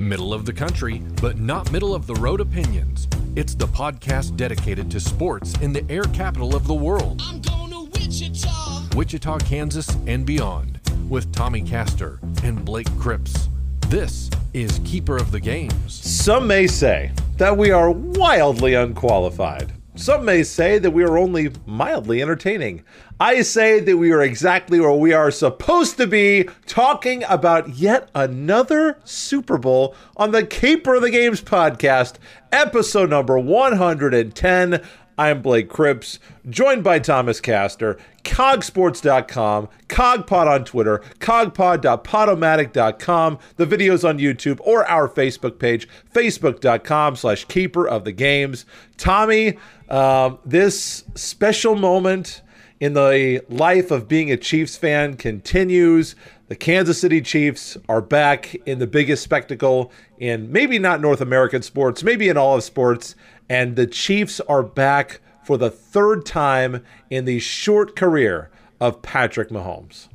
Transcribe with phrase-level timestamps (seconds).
[0.00, 3.06] Middle of the country, but not middle of the road opinions.
[3.36, 7.20] It's the podcast dedicated to sports in the air capital of the world.
[7.22, 8.96] I'm going to Wichita.
[8.96, 13.50] Wichita, Kansas, and beyond, with Tommy Castor and Blake Cripps.
[13.88, 15.92] This is Keeper of the Games.
[15.92, 19.70] Some may say that we are wildly unqualified.
[20.00, 22.84] Some may say that we are only mildly entertaining.
[23.20, 28.08] I say that we are exactly where we are supposed to be, talking about yet
[28.14, 32.14] another Super Bowl on the Keeper of the Games podcast,
[32.50, 34.82] episode number 110.
[35.20, 44.18] I'm Blake Cripps, joined by Thomas Castor, cogsports.com, cogpod on Twitter, cogpod.podomatic.com, the videos on
[44.18, 48.64] YouTube, or our Facebook page, facebook.com slash keeper of the games.
[48.96, 49.58] Tommy,
[49.90, 52.40] um, this special moment
[52.80, 56.16] in the life of being a Chiefs fan continues.
[56.48, 61.60] The Kansas City Chiefs are back in the biggest spectacle in maybe not North American
[61.60, 63.14] sports, maybe in all of sports.
[63.50, 68.48] And the Chiefs are back for the third time in the short career
[68.80, 70.06] of Patrick Mahomes.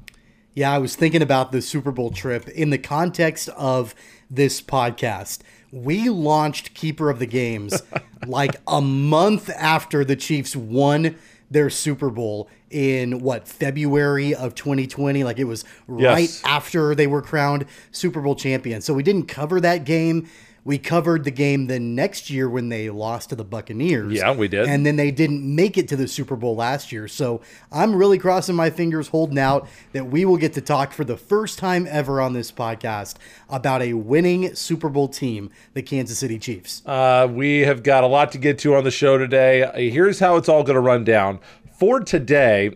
[0.54, 3.94] Yeah, I was thinking about the Super Bowl trip in the context of
[4.32, 5.40] this podcast.
[5.70, 7.82] We launched Keeper of the Games
[8.26, 11.18] like a month after the Chiefs won
[11.52, 16.42] their Super Bowl in what February of 2020 like it was right Yes.
[16.46, 18.86] after they were crowned Super Bowl champions.
[18.86, 20.28] So we didn't cover that game.
[20.66, 24.14] We covered the game the next year when they lost to the Buccaneers.
[24.14, 24.68] Yeah, we did.
[24.68, 27.08] And then they didn't make it to the Super Bowl last year.
[27.08, 31.04] So I'm really crossing my fingers, holding out that we will get to talk for
[31.04, 36.18] the first time ever on this podcast about a winning Super Bowl team, the Kansas
[36.18, 36.82] City Chiefs.
[36.84, 39.62] Uh, we have got a lot to get to on the show today.
[39.62, 41.40] Uh, Here's how it's all going to run down.
[41.78, 42.76] For today,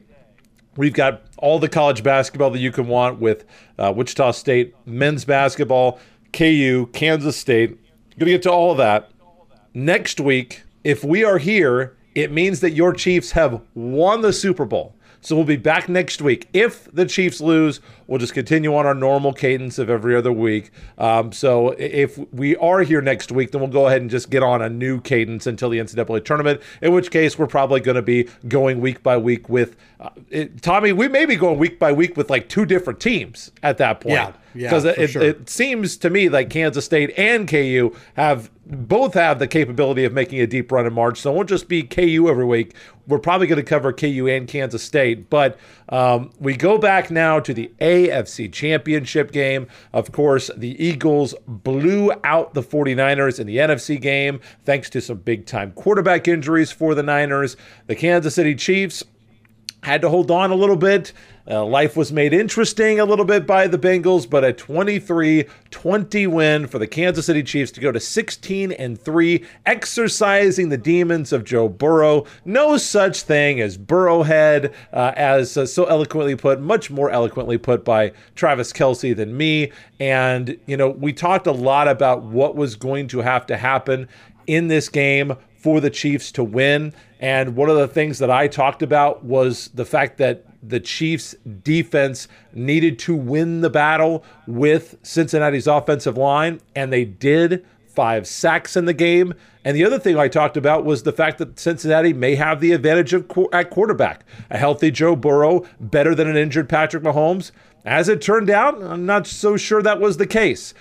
[0.78, 3.46] we've got all the college basketball that you can want with
[3.80, 6.00] uh, Wichita State men's basketball,
[6.34, 7.78] KU, Kansas State.
[8.18, 9.12] Going to get to all of that.
[9.74, 14.66] Next week, if we are here, it means that your Chiefs have won the Super
[14.66, 14.96] Bowl.
[15.22, 16.48] So we'll be back next week.
[16.54, 20.72] If the Chiefs lose, we'll just continue on our normal cadence of every other week.
[20.98, 24.44] Um, so if we are here next week, then we'll go ahead and just get
[24.44, 26.62] on a new cadence until the NCAA tournament.
[26.82, 30.62] In which case, we're probably going to be going week by week with uh, it,
[30.62, 30.94] Tommy.
[30.94, 34.14] We may be going week by week with like two different teams at that point.
[34.14, 35.22] Yeah, because for it, sure.
[35.22, 40.14] it seems to me like Kansas State and KU have both have the capability of
[40.14, 41.20] making a deep run in March.
[41.20, 42.76] So it won't just be KU every week.
[43.08, 45.30] We're probably going to cover KU and Kansas State.
[45.30, 45.58] But
[45.90, 49.68] um, we go back now to the AFC Championship game.
[49.92, 55.18] Of course, the Eagles blew out the 49ers in the NFC game thanks to some
[55.18, 57.58] big time quarterback injuries for the Niners.
[57.88, 59.04] The Kansas City Chiefs
[59.82, 61.14] had to hold on a little bit.
[61.50, 66.68] Uh, life was made interesting a little bit by the Bengals, but a 23-20 win
[66.68, 71.44] for the Kansas City Chiefs to go to 16 and 3, exercising the demons of
[71.44, 72.26] Joe Burrow.
[72.46, 77.84] No such thing as Burrowhead, uh, as uh, so eloquently put, much more eloquently put
[77.84, 79.72] by Travis Kelce than me.
[80.00, 84.08] And you know, we talked a lot about what was going to have to happen
[84.46, 86.94] in this game for the Chiefs to win.
[87.20, 91.36] And one of the things that I talked about was the fact that the Chiefs
[91.64, 97.66] defense needed to win the battle with Cincinnati's offensive line, and they did.
[97.88, 99.34] Five sacks in the game.
[99.66, 102.72] And the other thing I talked about was the fact that Cincinnati may have the
[102.72, 104.24] advantage of at quarterback.
[104.50, 107.52] A healthy Joe Burrow, better than an injured Patrick Mahomes.
[107.86, 110.74] As it turned out, I'm not so sure that was the case.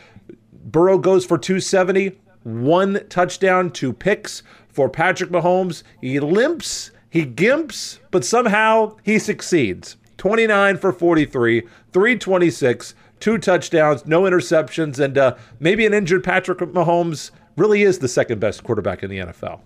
[0.52, 5.82] Burrow goes for 270, one touchdown, two picks for Patrick Mahomes.
[6.00, 9.96] He limps, he gimps, but somehow he succeeds.
[10.18, 11.60] 29 for 43,
[11.92, 18.08] 326, two touchdowns, no interceptions, and uh, maybe an injured Patrick Mahomes really is the
[18.08, 19.60] second best quarterback in the NFL.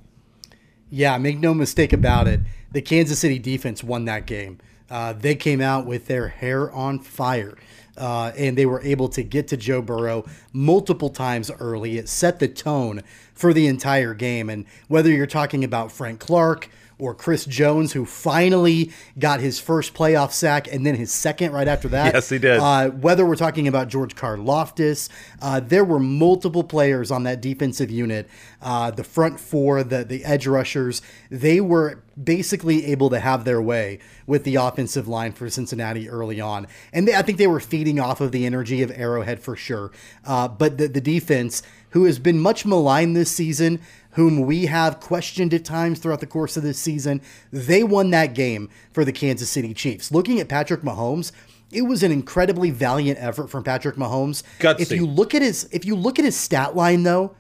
[0.90, 2.40] Yeah, make no mistake about it.
[2.72, 4.58] The Kansas City defense won that game.
[4.90, 7.56] Uh, they came out with their hair on fire.
[7.96, 11.98] Uh, and they were able to get to Joe Burrow multiple times early.
[11.98, 13.02] It set the tone
[13.34, 14.48] for the entire game.
[14.48, 16.70] And whether you're talking about Frank Clark
[17.02, 21.66] or Chris Jones, who finally got his first playoff sack and then his second right
[21.66, 22.14] after that.
[22.14, 22.60] Yes, he did.
[22.60, 25.08] Uh, whether we're talking about George Karlaftis,
[25.40, 28.28] uh, there were multiple players on that defensive unit.
[28.62, 33.60] Uh, the front four, the the edge rushers, they were basically able to have their
[33.60, 33.98] way
[34.28, 37.98] with the offensive line for Cincinnati early on, and they, I think they were feeding
[37.98, 39.90] off of the energy of Arrowhead for sure.
[40.24, 43.80] Uh, but the the defense, who has been much maligned this season,
[44.12, 47.20] whom we have questioned at times throughout the course of this season,
[47.52, 50.12] they won that game for the Kansas City Chiefs.
[50.12, 51.32] Looking at Patrick Mahomes,
[51.70, 54.42] it was an incredibly valiant effort from Patrick Mahomes.
[54.58, 54.80] Gutsy.
[54.80, 57.34] If you look at his if you look at his stat line though,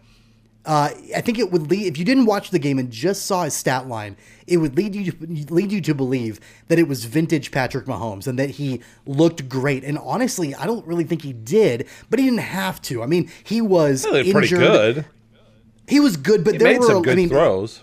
[0.64, 3.44] uh, I think it would lead if you didn't watch the game and just saw
[3.44, 4.16] his stat line,
[4.46, 8.26] it would lead you to, lead you to believe that it was vintage Patrick Mahomes
[8.26, 9.84] and that he looked great.
[9.84, 13.02] And honestly, I don't really think he did, but he didn't have to.
[13.02, 14.04] I mean, he was
[14.42, 15.06] injured.
[15.92, 17.80] He was good, but He there made were some good I mean, throws.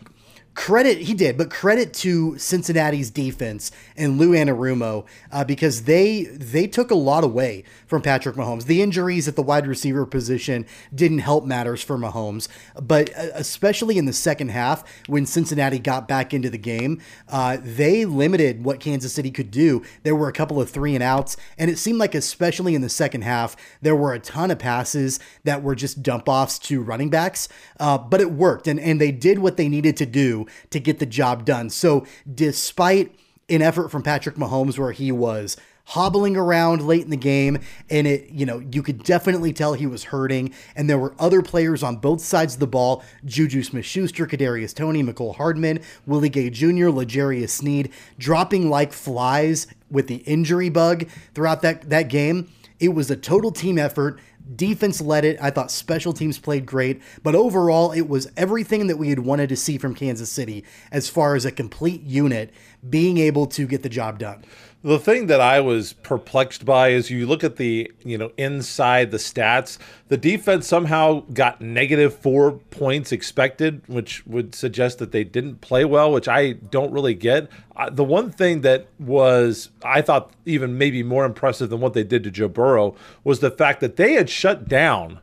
[0.60, 6.68] Credit he did, but credit to Cincinnati's defense and Lou Anarumo uh, because they they
[6.68, 8.66] took a lot away from Patrick Mahomes.
[8.66, 13.98] The injuries at the wide receiver position didn't help matters for Mahomes, but uh, especially
[13.98, 18.82] in the second half when Cincinnati got back into the game, uh, they limited what
[18.82, 19.82] Kansas City could do.
[20.04, 22.90] There were a couple of three and outs, and it seemed like especially in the
[22.90, 27.10] second half there were a ton of passes that were just dump offs to running
[27.10, 27.48] backs,
[27.80, 31.00] uh, but it worked, and and they did what they needed to do to get
[31.00, 31.70] the job done.
[31.70, 33.16] So despite
[33.50, 35.58] an effort from Patrick Mahomes where he was
[35.90, 37.58] hobbling around late in the game
[37.90, 41.42] and it you know you could definitely tell he was hurting and there were other
[41.42, 46.52] players on both sides of the ball Juju Smith-Schuster, Kadarius Toney, Mecole Hardman, Willie Gay
[46.52, 52.52] Jr., L'Jarius Sneed dropping like flies with the injury bug throughout that that game.
[52.80, 54.20] It was a total team effort.
[54.56, 55.38] Defense led it.
[55.42, 59.50] I thought special teams played great, but overall, it was everything that we had wanted
[59.50, 62.52] to see from Kansas City as far as a complete unit
[62.90, 64.44] being able to get the job done.
[64.82, 69.12] The thing that I was perplexed by is you look at the, you know, inside
[69.12, 69.78] the stats,
[70.08, 75.84] the defense somehow got negative four points expected, which would suggest that they didn't play
[75.84, 77.50] well, which I don't really get.
[77.76, 82.06] Uh, the one thing that was, I thought, even maybe more impressive than what they
[82.06, 85.20] did to Joe Burrow was the fact that they had shut down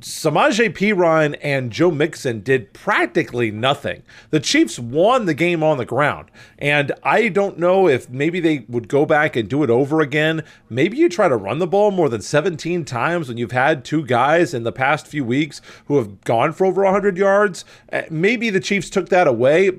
[0.00, 4.04] Samaje Perine and Joe Mixon did practically nothing.
[4.30, 6.30] The Chiefs won the game on the ground.
[6.56, 10.44] And I don't know if maybe they would go back and do it over again.
[10.70, 14.04] Maybe you try to run the ball more than 17 times when you've had two
[14.06, 17.64] guys in the past few weeks who have gone for over 100 yards.
[17.92, 19.72] Uh, Maybe the Chiefs took that away.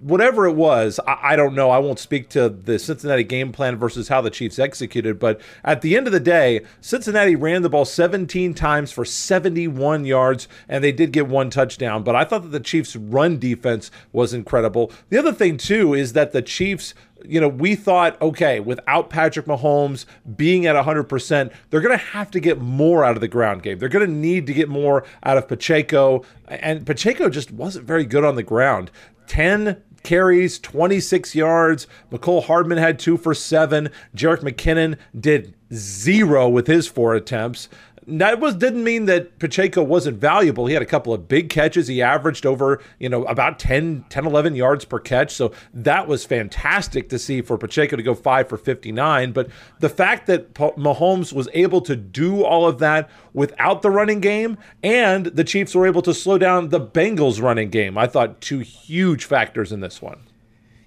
[0.00, 1.70] Whatever it was, I, I don't know.
[1.70, 5.18] I won't speak to the Cincinnati game plan versus how the Chiefs executed.
[5.18, 10.04] But at the end of the day, Cincinnati ran the ball 17 times for 71
[10.06, 12.02] yards, and they did get one touchdown.
[12.02, 14.90] But I thought that the Chiefs' run defense was incredible.
[15.10, 16.94] The other thing, too, is that the Chiefs
[17.24, 20.06] you know, we thought, okay, without Patrick Mahomes
[20.36, 23.78] being at 100%, they're going to have to get more out of the ground game.
[23.78, 26.24] They're going to need to get more out of Pacheco.
[26.48, 28.90] And Pacheco just wasn't very good on the ground.
[29.26, 31.86] 10 carries, 26 yards.
[32.10, 33.90] Mecole Hardman had two for seven.
[34.14, 37.68] Jerick McKinnon did zero with his four attempts.
[38.06, 40.66] That was didn't mean that Pacheco wasn't valuable.
[40.66, 41.86] He had a couple of big catches.
[41.86, 45.32] He averaged over, you know, about 10, 10 11 yards per catch.
[45.32, 49.48] So that was fantastic to see for Pacheco to go 5 for 59, but
[49.80, 54.58] the fact that Mahomes was able to do all of that without the running game
[54.82, 57.98] and the Chiefs were able to slow down the Bengals running game.
[57.98, 60.20] I thought two huge factors in this one.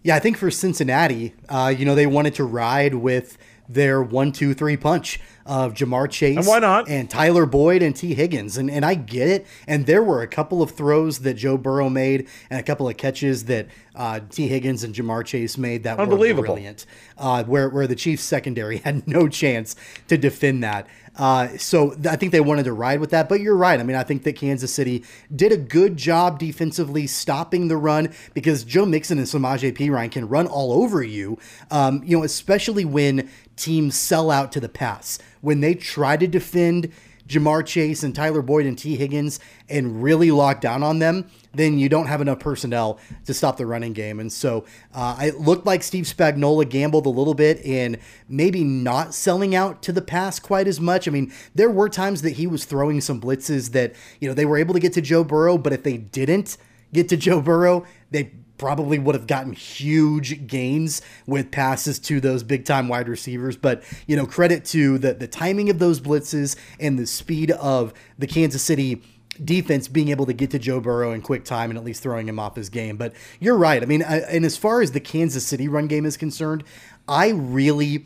[0.03, 3.37] Yeah, I think for Cincinnati, uh, you know, they wanted to ride with
[3.69, 6.37] their one, two, three punch of Ja'Marr Chase.
[6.37, 6.87] And why not?
[6.87, 8.57] And Tyler Boyd and Tee Higgins.
[8.57, 9.45] And, and I get it.
[9.67, 12.95] And there were a couple of throws that Joe Burrow made and a couple of
[12.95, 16.43] catches that uh, Tee Higgins and Ja'Marr Chase made that were Unbelievable.
[16.43, 16.85] brilliant,
[17.17, 19.75] uh, where, where the Chiefs secondary had no chance
[20.07, 20.87] to defend that.
[21.15, 23.79] Uh, so th- I think they wanted to ride with that, but you're right.
[23.79, 25.03] I mean, I think that Kansas City
[25.35, 30.27] did a good job defensively stopping the run because Joe Mixon and Samaje Perine can
[30.27, 31.37] run all over you.
[31.69, 36.27] Um, you know, especially when teams sell out to the pass when they try to
[36.27, 36.91] defend
[37.27, 41.77] Ja'Marr Chase and Tyler Boyd and Tee Higgins and really lock down on them, then
[41.77, 44.19] you don't have enough personnel to stop the running game.
[44.19, 49.13] And so uh, it looked like Steve Spagnuolo gambled a little bit in maybe not
[49.13, 51.07] selling out to the pass quite as much.
[51.07, 54.45] I mean, there were times that he was throwing some blitzes that, you know, they
[54.45, 56.57] were able to get to Joe Burrow, but if they didn't
[56.91, 58.31] get to Joe Burrow, they
[58.63, 63.57] probably would have gotten huge gains with passes to those big time wide receivers.
[63.57, 67.93] But, you know, credit to the, the timing of those blitzes and the speed of
[68.17, 69.01] the Kansas City
[69.43, 72.25] defense being able to get to Joe Burrow in quick time and at least throwing
[72.25, 72.95] him off his game.
[72.95, 73.83] But you're right.
[73.83, 76.63] I mean, I, and as far as the Kansas City run game is concerned,
[77.05, 78.05] I really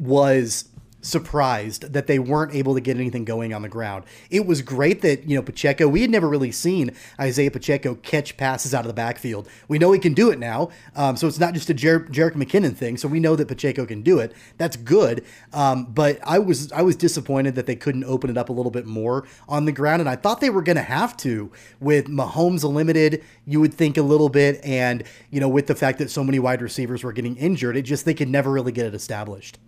[0.00, 0.70] was
[1.04, 4.04] surprised that they weren't able to get anything going on the ground.
[4.30, 8.36] It was great that, you know, Pacheco, we had never really seen Isaiah Pacheco catch
[8.36, 9.48] passes out of the backfield.
[9.68, 10.70] We know he can do it now.
[10.96, 12.96] Um, so it's not just a Jerick McKinnon thing.
[12.96, 14.32] So we know that Pacheco can do it.
[14.56, 15.24] That's good.
[15.52, 18.70] Um, but I was I was disappointed that they couldn't open it up a little
[18.72, 20.00] bit more on the ground.
[20.00, 23.96] And I thought they were going to have to with Mahomes limited, you would think
[23.96, 24.64] a little bit.
[24.64, 27.82] And, you know, with the fact that so many wide receivers were getting injured, it
[27.82, 29.58] just, they could never really get it established.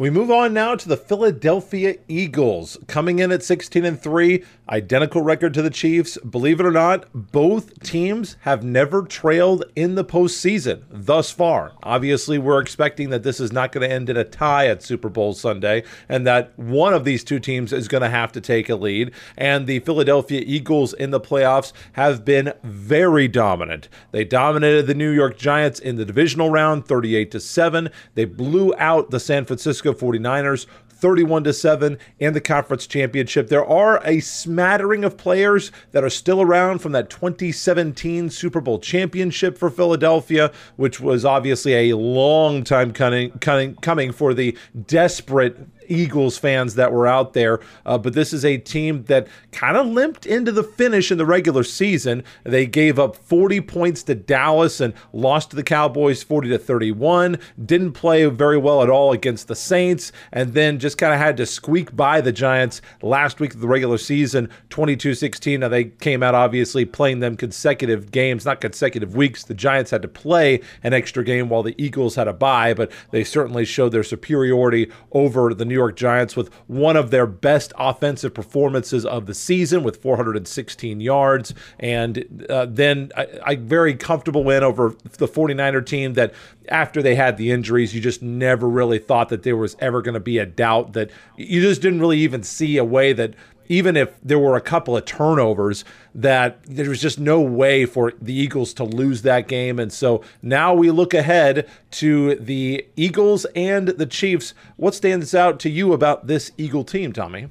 [0.00, 5.22] We move on now to the Philadelphia Eagles, coming in at 16 and 3, identical
[5.22, 6.16] record to the Chiefs.
[6.18, 11.72] Believe it or not, both teams have never trailed in the postseason thus far.
[11.82, 15.08] Obviously, we're expecting that this is not going to end in a tie at Super
[15.08, 18.68] Bowl Sunday, and that one of these two teams is going to have to take
[18.68, 19.12] a lead.
[19.36, 23.88] And the Philadelphia Eagles in the playoffs have been very dominant.
[24.12, 27.90] They dominated the New York Giants in the divisional round, 38 to 7.
[28.14, 30.66] They blew out the San Francisco 49ers
[31.00, 33.48] 31 to 7 in the conference championship.
[33.48, 38.78] There are a smattering of players that are still around from that 2017 Super Bowl
[38.78, 45.58] championship for Philadelphia, which was obviously a long time coming, coming for the desperate
[45.90, 47.60] Eagles fans that were out there.
[47.84, 51.26] Uh, but this is a team that kind of limped into the finish in the
[51.26, 52.22] regular season.
[52.44, 57.38] They gave up 40 points to Dallas and lost to the Cowboys 40 to 31.
[57.64, 61.36] Didn't play very well at all against the Saints, and then just kind of had
[61.38, 65.60] to squeak by the Giants last week of the regular season, 22 16.
[65.60, 69.44] Now they came out obviously playing them consecutive games, not consecutive weeks.
[69.44, 72.92] The Giants had to play an extra game while the Eagles had a bye, but
[73.10, 77.72] they certainly showed their superiority over the New York Giants with one of their best
[77.78, 81.54] offensive performances of the season with 416 yards.
[81.78, 86.34] And uh, then a, a very comfortable win over the 49er team that
[86.68, 90.14] after they had the injuries, you just never really thought that there was ever going
[90.14, 93.34] to be a doubt that you just didn't really even see a way that
[93.70, 98.12] even if there were a couple of turnovers, that there was just no way for
[98.20, 99.78] the Eagles to lose that game.
[99.78, 104.54] And so now we look ahead to the Eagles and the Chiefs.
[104.76, 107.46] What stands out to you about this Eagle team, Tommy?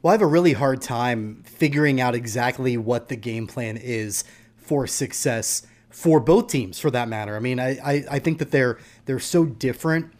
[0.00, 4.24] Well, I have a really hard time figuring out exactly what the game plan is
[4.56, 7.36] for success for both teams, for that matter.
[7.36, 10.10] I mean, I, I, I think that they're they're so different,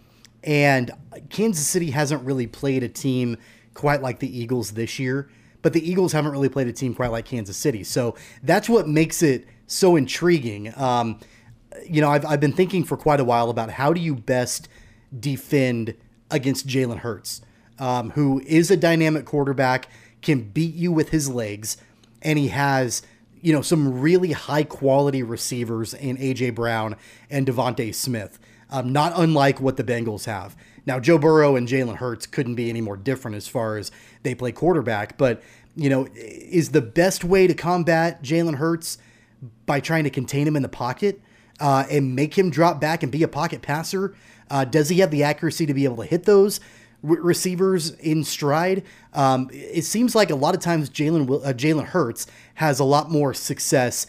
[0.44, 0.90] and
[1.30, 3.38] Kansas City hasn't really played a team
[3.81, 5.31] quite like the Eagles this year,
[5.63, 7.83] but the Eagles haven't really played a team quite like Kansas City.
[7.83, 10.71] So that's what makes it so intriguing.
[10.79, 11.19] Um,
[11.89, 14.69] you know, I've, I've been thinking for quite a while about how do you best
[15.19, 15.95] defend
[16.31, 17.41] against Jalen Hurts,
[17.79, 19.89] um, who is a dynamic quarterback,
[20.21, 21.79] can beat you with his legs,
[22.21, 23.01] and he has
[23.41, 26.97] you know some really high quality receivers in AJ Brown
[27.31, 28.39] and DeVonta Smith,
[28.71, 30.57] um, not unlike what the Bengals have.
[30.87, 33.91] Now, Joe Burrow and Jalen Hurts couldn't be any more different as far as
[34.23, 35.43] they play quarterback, but,
[35.77, 38.99] you know, is the best way to combat Jalen Hurts
[39.67, 41.21] by trying to contain him in the pocket
[41.61, 44.15] uh, and make him drop back and be a pocket passer?
[44.50, 46.61] Uh, does he have the accuracy to be able to hit those?
[47.03, 48.85] receivers in stride.
[49.15, 53.11] Um, it seems like a lot of times Jalen uh, Jalen Hurts has a lot
[53.11, 54.07] more success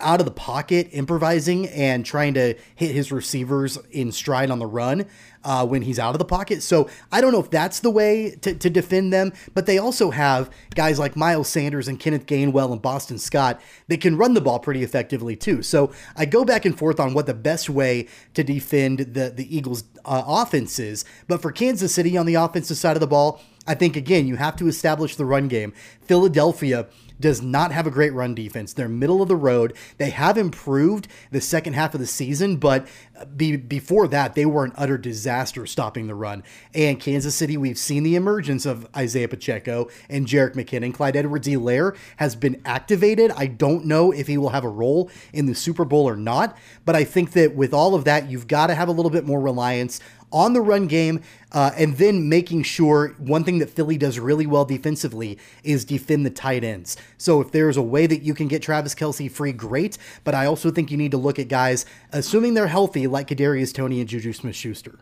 [0.00, 4.66] out of the pocket, improvising and trying to hit his receivers in stride on the
[4.66, 5.06] run
[5.44, 6.62] uh, when he's out of the pocket.
[6.62, 10.10] So I don't know if that's the way to, to defend them, but they also
[10.10, 14.40] have guys like Miles Sanders and Kenneth Gainwell and Boston Scott that can run the
[14.40, 15.62] ball pretty effectively too.
[15.62, 19.56] So I go back and forth on what the best way to defend the, the
[19.56, 21.04] Eagles' uh, offense is.
[21.26, 24.36] But for Kansas City on the offensive side of the ball, I think, again, you
[24.36, 25.72] have to establish the run game.
[26.02, 26.88] Philadelphia
[27.20, 28.72] does not have a great run defense.
[28.72, 29.76] They're middle of the road.
[29.98, 34.46] They have improved the second half of the season, but uh, be, before that, they
[34.46, 36.42] were an utter disaster stopping the run.
[36.74, 40.94] And Kansas City, we've seen the emergence of Isaiah Pacheco and Jerick McKinnon.
[40.94, 43.30] Clyde Edwards-Helaire has been activated.
[43.32, 46.56] I don't know if he will have a role in the Super Bowl or not,
[46.84, 49.26] but I think that with all of that, you've got to have a little bit
[49.26, 50.00] more reliance
[50.32, 51.22] on the run game,
[51.52, 56.24] uh, and then making sure one thing that Philly does really well defensively is defend
[56.24, 56.96] the tight ends.
[57.18, 59.98] So if there's a way that you can get Travis Kelce free, great.
[60.24, 63.74] But I also think you need to look at guys, assuming they're healthy, like Kadarius
[63.74, 64.98] Toney and Juju Smith-Schuster.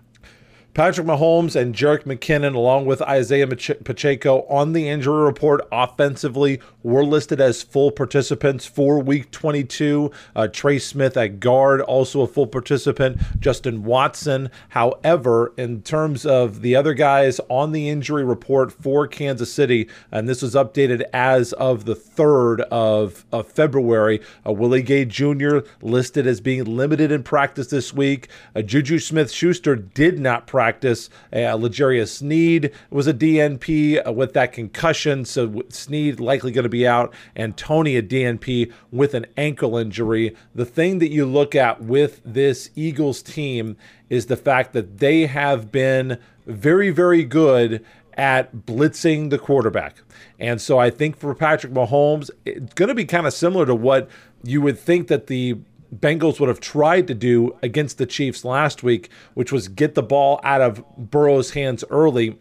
[0.78, 7.04] Patrick Mahomes and Jerick McKinnon, along with Isaiah Pacheco, on the injury report offensively were
[7.04, 10.12] listed as full participants for Week 22.
[10.36, 13.20] Uh, Trey Smith at guard, also a full participant.
[13.40, 14.52] Justin Watson.
[14.68, 20.28] However, in terms of the other guys on the injury report for Kansas City, and
[20.28, 25.58] this was updated as of the 3rd of, of February, uh, Willie Gay Jr.
[25.82, 28.28] listed as being limited in practice this week.
[28.54, 31.08] Uh, Juju Smith Schuster did not practice practice.
[31.32, 36.68] Uh, L'Jarius Sneed was a DNP uh, with that concussion, so Sneed likely going to
[36.68, 40.36] be out, and Toney a DNP with an ankle injury.
[40.54, 43.78] The thing that you look at with this Eagles team
[44.10, 47.82] is the fact that they have been very, very good
[48.12, 50.02] at blitzing the quarterback.
[50.38, 53.74] And so I think for Patrick Mahomes, it's going to be kind of similar to
[53.74, 54.10] what
[54.42, 55.56] you would think that the
[55.94, 60.02] Bengals would have tried to do against the Chiefs last week, which was get the
[60.02, 62.38] ball out of Burrow's hands early.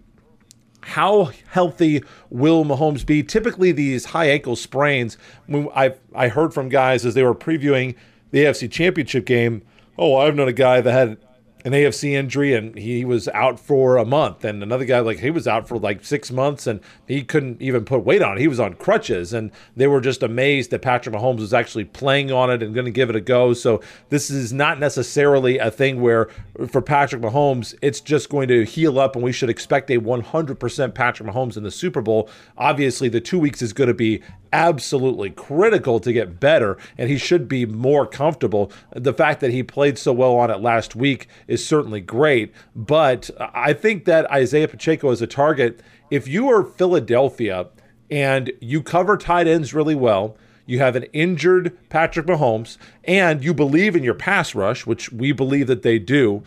[0.82, 3.24] How healthy will Mahomes be?
[3.24, 5.18] Typically, these high ankle sprains,
[5.50, 7.96] I I heard from guys as they were previewing
[8.32, 9.64] the AFC Championship game.
[9.98, 11.18] Oh, I've known a guy that had
[11.68, 14.46] an AFC injury and he was out for a month.
[14.46, 17.84] And another guy, like, he was out for like six months and he couldn't even
[17.84, 18.40] put weight on it.
[18.40, 19.34] He was on crutches.
[19.34, 22.86] And they were just amazed that Patrick Mahomes was actually playing on it and going
[22.86, 23.54] to give it a go.
[23.54, 26.30] So this is not necessarily a thing where
[26.70, 30.94] for Patrick Mahomes, it's just going to heal up and we should expect a 100%
[30.94, 32.30] Patrick Mahomes in the Super Bowl.
[32.58, 37.18] Obviously, the two weeks is going to be absolutely critical to get better, and he
[37.18, 38.72] should be more comfortable.
[38.96, 43.30] The fact that he played so well on it last week is certainly great, but
[43.40, 45.82] I think that Isaiah Pacheco is a target.
[46.10, 47.68] If you are Philadelphia
[48.10, 53.54] and you cover tight ends really well, you have an injured Patrick Mahomes, and you
[53.54, 56.44] believe in your pass rush, which we believe that they do.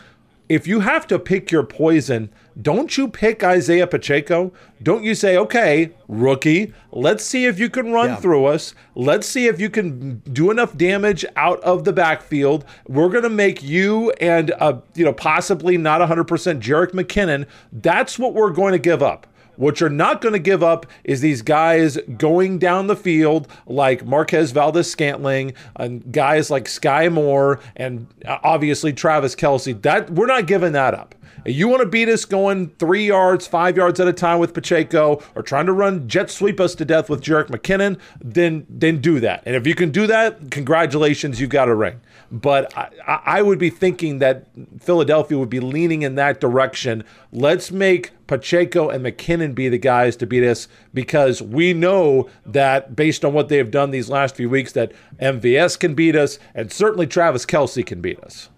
[0.48, 2.30] If you have to pick your poison,
[2.60, 4.52] don't you pick Isaiah Pacheco?
[4.82, 8.16] Don't you say, okay, rookie, let's see if you can run yeah.
[8.16, 8.74] through us.
[8.94, 12.64] Let's see if you can do enough damage out of the backfield.
[12.88, 16.26] We're going to make you and, uh, you know, possibly not 100%
[16.60, 17.46] Jerick McKinnon.
[17.72, 19.26] That's what we're going to give up.
[19.56, 24.06] What you're not going to give up is these guys going down the field like
[24.06, 29.80] Marquez Valdes Scantling and guys like Skyy Moore and uh, obviously Travis Kelce.
[29.82, 31.14] That we're not giving that up.
[31.46, 35.22] You want to beat us going three yards, five yards at a time with Pacheco,
[35.34, 39.20] or trying to run jet sweep us to death with Jerick McKinnon, then then do
[39.20, 39.42] that.
[39.46, 42.00] And if you can do that, congratulations, you've got a ring.
[42.30, 44.46] But I, I would be thinking that
[44.80, 47.04] Philadelphia would be leaning in that direction.
[47.32, 52.94] Let's make Pacheco and McKinnon be the guys to beat us because we know that
[52.94, 56.38] based on what they have done these last few weeks, that MVS can beat us,
[56.54, 58.48] and certainly Travis Kelce can beat us.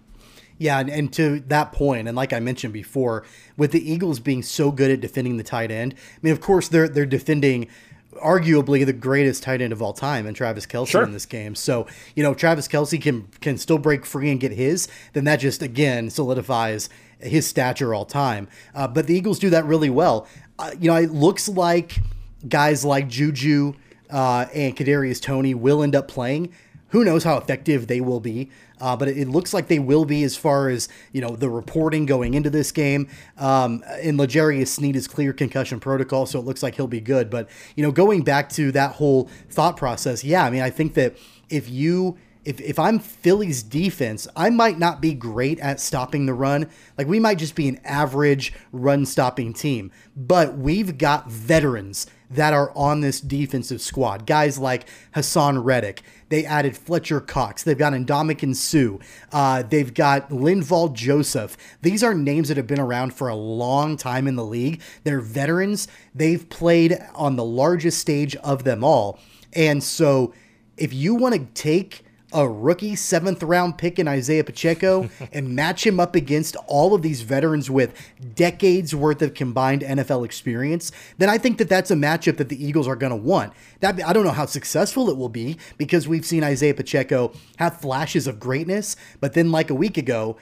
[0.59, 3.25] Yeah, and, and, to that point, and like I mentioned before,
[3.57, 6.67] with the Eagles being so good at defending the tight end, I mean, of course
[6.67, 7.67] they're they're defending
[8.15, 11.03] arguably the greatest tight end of all time and Travis Kelce sure.
[11.03, 11.55] in this game.
[11.55, 15.37] So, you know, Travis Kelce can can still break free and get his, then that
[15.37, 18.47] just again solidifies his stature all time.
[18.75, 20.27] Uh, but the Eagles do that really well.
[20.59, 21.99] Uh, you know, it looks like
[22.47, 23.73] guys like Juju
[24.09, 26.53] uh, and Kadarius Toney will end up playing.
[26.89, 28.51] Who knows how effective they will be?
[28.83, 32.05] Uh, but it, looks like they will be as far as you know the reporting
[32.05, 33.07] going into this game.
[33.37, 37.29] Um, and L'Jarius Sneed is clear concussion protocol, so it looks like he'll be good.
[37.29, 40.95] But you know, going back to that whole thought process, yeah, I mean, I think
[40.95, 41.15] that
[41.49, 46.33] if you if, if I'm Philly's defense, I might not be great at stopping the
[46.33, 46.69] run.
[46.97, 52.53] Like we might just be an average run stopping team, but we've got veterans that
[52.53, 54.25] are on this defensive squad.
[54.25, 56.01] Guys like Haason Reddick.
[56.29, 57.63] They added Fletcher Cox.
[57.63, 58.97] They've got Ndamukong Suh.
[59.31, 61.55] Uh, they've got Linval Joseph.
[61.81, 64.81] These are names that have been around for a long time in the league.
[65.03, 65.87] They're veterans.
[66.15, 69.19] They've played on the largest stage of them all.
[69.53, 70.33] And so
[70.77, 75.85] if you want to take a rookie seventh round pick in Isaiah Pacheco and match
[75.85, 77.93] him up against all of these veterans with
[78.35, 82.63] decades worth of combined NFL experience, then I think that that's a matchup that the
[82.63, 83.53] Eagles are going to want.
[83.79, 87.79] That I don't know how successful it will be because we've seen Isaiah Pacheco have
[87.79, 90.37] flashes of greatness, but then like a week ago,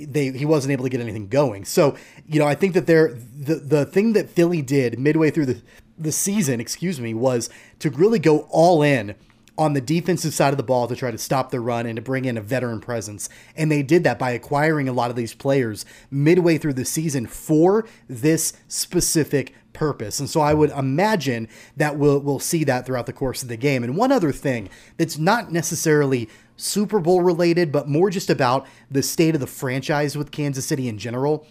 [0.00, 1.64] they he wasn't able to get anything going.
[1.64, 5.46] So, you know, I think that they're the the thing that Philly did midway through
[5.46, 5.62] the
[5.98, 9.14] the season, excuse me, was to really go all in
[9.58, 12.02] on the defensive side of the ball to try to stop the run and to
[12.02, 13.28] bring in a veteran presence.
[13.56, 17.26] And they did that by acquiring a lot of these players midway through the season
[17.26, 20.20] for this specific purpose.
[20.20, 23.56] And so I would imagine that we'll we'll see that throughout the course of the
[23.56, 23.84] game.
[23.84, 29.02] And one other thing that's not necessarily Super Bowl related, but more just about the
[29.02, 31.46] state of the franchise with Kansas City in general.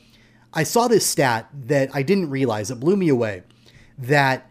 [0.54, 3.44] I saw this stat that I didn't realize, it blew me away,
[3.98, 4.50] that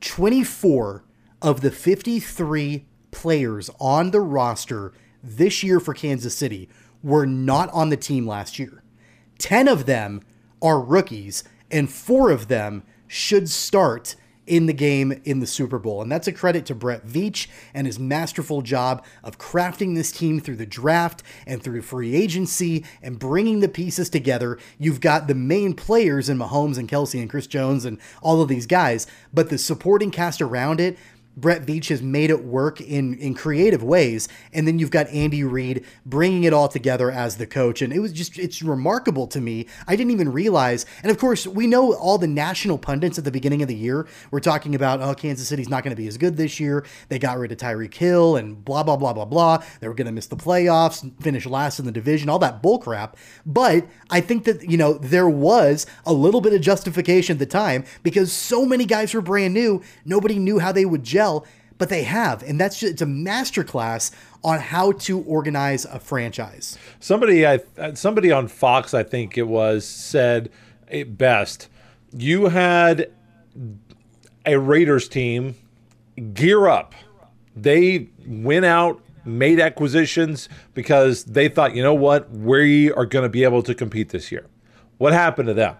[0.00, 1.04] 24
[1.42, 6.68] of the 53 players on the roster this year for Kansas City
[7.02, 8.82] were not on the team last year.
[9.38, 10.22] 10 of them
[10.60, 16.02] are rookies, and four of them should start in the game in the Super Bowl.
[16.02, 20.40] And that's a credit to Brett Veach and his masterful job of crafting this team
[20.40, 24.58] through the draft and through free agency and bringing the pieces together.
[24.78, 28.48] You've got the main players in Mahomes and Kelce and Chris Jones and all of
[28.48, 30.98] these guys, but the supporting cast around it
[31.36, 35.42] Brett Veach has made it work in in creative ways, and then you've got Andy
[35.42, 39.40] Reid bringing it all together as the coach, and it was just it's remarkable to
[39.40, 39.66] me.
[39.86, 43.30] I didn't even realize, and of course we know all the national pundits at the
[43.30, 46.18] beginning of the year were talking about, oh, Kansas City's not going to be as
[46.18, 46.84] good this year.
[47.08, 49.64] They got rid of Tyreek Hill and blah blah blah blah blah.
[49.80, 52.78] They were going to miss the playoffs, finish last in the division, all that bull
[52.78, 53.16] crap.
[53.46, 57.46] But I think that you know there was a little bit of justification at the
[57.46, 61.21] time because so many guys were brand new, nobody knew how they would gel
[61.78, 64.12] but they have, and that's just, it's a masterclass
[64.44, 66.78] on how to organize a franchise.
[67.00, 70.50] Somebody, I uh, somebody on Fox, I think it was, said
[70.88, 71.68] it best.
[72.12, 73.10] You had
[74.46, 75.54] a Raiders team
[76.34, 76.94] gear up.
[77.56, 83.28] They went out, made acquisitions because they thought, you know what, we are going to
[83.28, 84.46] be able to compete this year.
[84.98, 85.76] What happened to them?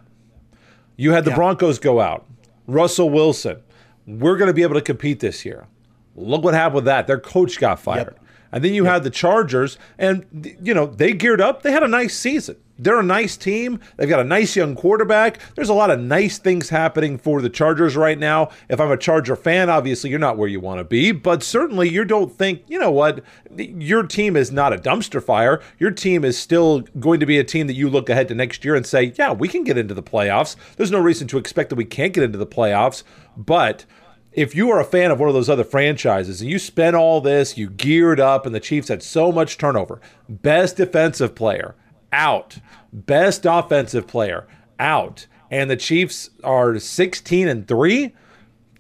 [0.97, 1.37] You had the yeah.
[1.37, 2.27] Broncos go out.
[2.67, 3.63] Russell Wilson,
[4.07, 5.67] we're going to be able to compete this year.
[6.15, 7.07] Look what happened with that.
[7.07, 8.15] Their coach got fired.
[8.15, 8.25] Yep.
[8.53, 8.93] And then you yep.
[8.93, 11.63] had the Chargers, and you know they geared up.
[11.63, 12.57] They had a nice season.
[12.79, 13.81] They're a nice team.
[13.97, 15.39] They've got a nice young quarterback.
[15.55, 18.49] There's a lot of nice things happening for the Chargers right now.
[18.69, 21.89] If I'm a Charger fan, obviously you're not where you want to be, but certainly
[21.89, 23.23] you don't think, you know what,
[23.57, 25.61] your team is not a dumpster fire.
[25.79, 28.65] Your team is still going to be a team that you look ahead to next
[28.65, 30.57] year and say, yeah, we can get into the playoffs.
[30.77, 33.03] There's no reason to expect that we can't get into the playoffs,
[33.37, 33.85] but
[34.33, 37.21] if you are a fan of one of those other franchises and you spent all
[37.21, 41.75] this, you geared up, and the Chiefs had so much turnover, best defensive player
[42.13, 42.59] out,
[42.93, 44.47] best offensive player
[44.79, 48.15] out, and the Chiefs are 16 and 3,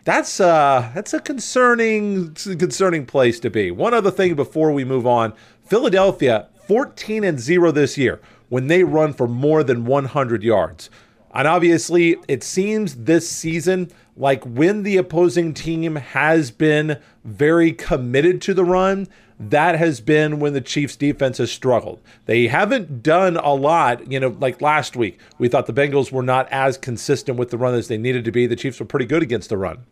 [0.04, 3.70] that's uh that's a concerning concerning place to be.
[3.70, 5.32] One other thing before we move on,
[5.64, 10.90] Philadelphia 14 and 0 this year when they run for more than 100 yards.
[11.34, 18.42] And obviously, it seems this season like when the opposing team has been very committed
[18.42, 19.08] to the run,
[19.50, 22.00] that has been when the Chiefs defense has struggled.
[22.26, 25.18] They haven't done a lot, you know, like last week.
[25.38, 28.32] We thought the Bengals were not as consistent with the run as they needed to
[28.32, 28.46] be.
[28.46, 29.84] The Chiefs were pretty good against the run.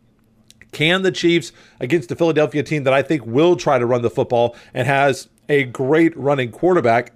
[0.72, 4.10] Can the Chiefs against the Philadelphia team that I think will try to run the
[4.10, 7.12] football and has a great running quarterback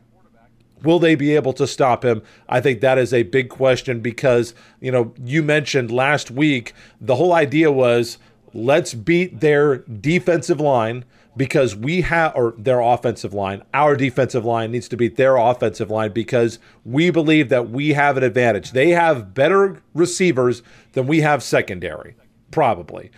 [0.85, 2.23] Will they be able to stop him?
[2.49, 7.17] I think that is a big question because, you know, you mentioned last week the
[7.17, 8.19] whole idea was
[8.53, 11.05] let's beat their defensive line
[11.37, 15.91] because we have, or their offensive line, our defensive line needs to beat their offensive
[15.91, 18.73] line because we believe that we have an advantage.
[18.73, 22.17] They have better receivers than we have secondary.
[22.51, 23.11] Probably.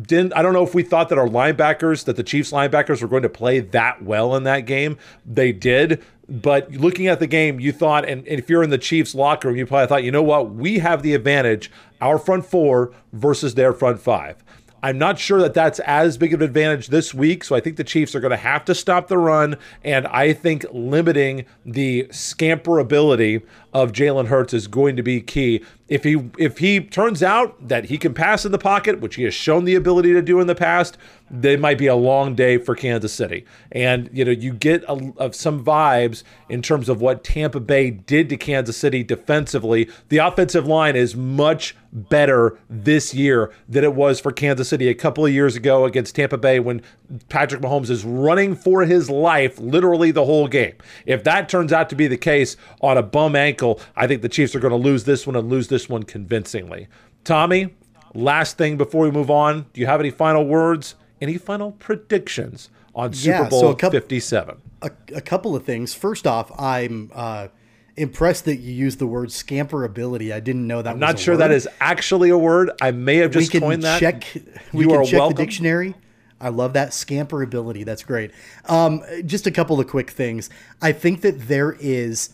[0.00, 3.08] Didn't I don't know if we thought that our linebackers, that the Chiefs linebackers were
[3.08, 4.96] going to play that well in that game.
[5.26, 6.02] They did.
[6.26, 9.48] But looking at the game, you thought, and, and if you're in the Chiefs locker
[9.48, 13.56] room, you probably thought, you know what, we have the advantage, our front four versus
[13.56, 14.42] their front five.
[14.82, 17.42] I'm not sure that that's as big of an advantage this week.
[17.44, 19.56] So I think the Chiefs are going to have to stop the run.
[19.82, 25.62] And I think limiting the scamper ability of Jalen Hurts is going to be key.
[25.88, 29.24] If he if he turns out that he can pass in the pocket, which he
[29.24, 30.98] has shown the ability to do in the past,
[31.42, 33.44] it might be a long day for Kansas City.
[33.72, 37.90] And you know, you get a, of some vibes in terms of what Tampa Bay
[37.90, 39.88] did to Kansas City defensively.
[40.08, 44.94] The offensive line is much better this year than it was for Kansas City a
[44.94, 46.82] couple of years ago against Tampa Bay when
[47.28, 50.74] Patrick Mahomes is running for his life literally the whole game.
[51.06, 54.28] If that turns out to be the case on a bum ankle I think the
[54.28, 56.88] Chiefs are going to lose this one and lose this one convincingly.
[57.24, 57.74] Tommy,
[58.14, 60.94] last thing before we move on, do you have any final words?
[61.20, 64.60] Any final predictions on Super yeah, Bowl so couple, 57?
[64.82, 65.94] A, a, couple of things.
[65.94, 67.48] First off, I'm uh,
[67.96, 70.32] impressed that you used the word scamperability.
[70.32, 70.90] I didn't know that.
[70.90, 71.40] I'm not sure word.
[71.40, 72.70] that is actually a word.
[72.80, 74.00] I may have just we coined that.
[74.00, 74.24] Check,
[74.72, 75.36] we you can check welcome.
[75.36, 75.94] the dictionary.
[76.40, 77.84] I love that scamperability.
[77.84, 78.30] That's great.
[78.66, 80.50] Um, just a couple of quick things.
[80.80, 82.30] I think that there is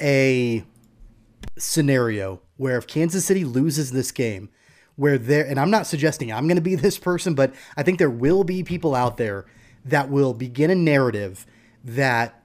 [0.00, 0.64] a
[1.58, 4.50] scenario where if Kansas City loses this game,
[4.96, 7.98] where there, and I'm not suggesting I'm going to be this person, but I think
[7.98, 9.46] there will be people out there
[9.84, 11.46] that will begin a narrative
[11.84, 12.42] that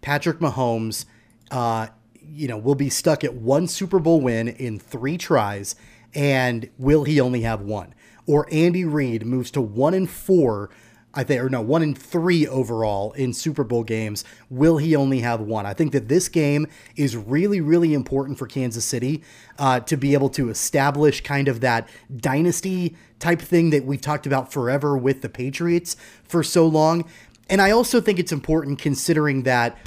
[0.00, 1.04] Patrick Mahomes,
[1.50, 1.88] uh,
[2.22, 5.74] you know, will be stuck at one Super Bowl win in three tries,
[6.14, 7.92] and will he only have one?
[8.26, 10.70] Or Andy Reid moves to one and four
[11.16, 14.22] I think, or no, one in three overall in Super Bowl games.
[14.50, 15.64] Will he only have one?
[15.64, 19.22] I think that this game is really, really important for Kansas City
[19.58, 24.26] uh, to be able to establish kind of that dynasty type thing that we've talked
[24.26, 27.08] about forever with the Patriots for so long.
[27.48, 29.78] And I also think it's important considering that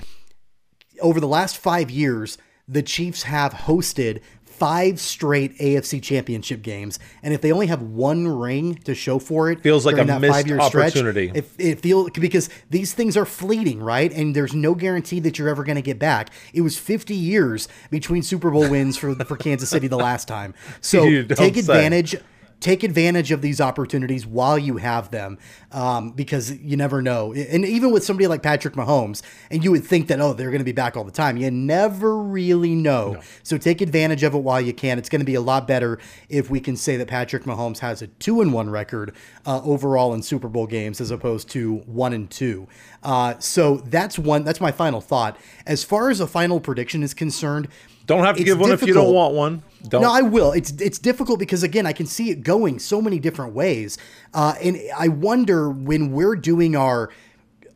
[0.99, 2.37] over the last five years,
[2.67, 4.21] the Chiefs have hosted
[4.59, 6.99] five straight AFC championship games.
[7.23, 10.21] And if they only have one ring to show for it, Feels like a that
[10.21, 11.29] missed opportunity.
[11.29, 14.11] Stretch, it, it feels because these things are fleeting, right?
[14.11, 16.29] And there's no guarantee that you're ever going to get back.
[16.53, 20.53] It was 50 years between Super Bowl wins for, for Kansas City the last time.
[20.81, 21.85] So take say.
[22.59, 25.37] Take advantage of these opportunities while you have them
[25.71, 27.33] um, because you never know.
[27.33, 30.59] And even with somebody like Patrick Mahomes, and you would think that, oh, they're going
[30.59, 31.37] to be back all the time.
[31.37, 33.21] You never really know.
[33.43, 34.97] So take advantage of it while you can.
[34.97, 38.01] It's going to be a lot better if we can say that Patrick Mahomes has
[38.01, 42.13] a two and one record uh, overall in Super Bowl games as opposed to one
[42.13, 42.67] and two.
[43.03, 44.43] Uh, so that's one.
[44.43, 45.37] That's my final thought.
[45.65, 47.69] As far as a final prediction is concerned,
[48.05, 49.63] Don't have to give one if you don't want one.
[49.87, 50.01] Don't.
[50.01, 50.51] No, I will.
[50.51, 53.97] It's it's difficult because again, I can see it going so many different ways,
[54.33, 57.09] uh, and I wonder when we're doing our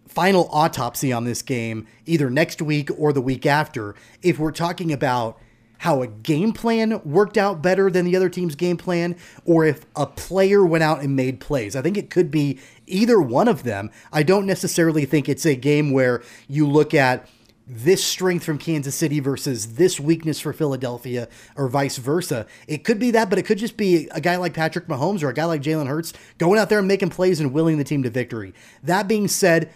[0.07, 4.91] final autopsy on this game, either next week or the week after, if we're talking
[4.91, 5.39] about
[5.79, 9.85] how a game plan worked out better than the other team's game plan, or if
[9.97, 11.75] a player went out and made plays.
[11.75, 13.91] I think it could be either one of them.
[14.11, 17.27] I don't necessarily think it's a game where you look at
[17.65, 22.45] this strength from Kansas City versus this weakness for Philadelphia, or vice versa.
[22.67, 25.29] It could be that, but it could just be a guy like Patrick Mahomes or
[25.29, 28.03] a guy like Jalen Hurts going out there and making plays and willing the team
[28.03, 28.53] to victory.
[28.83, 29.71] That being said,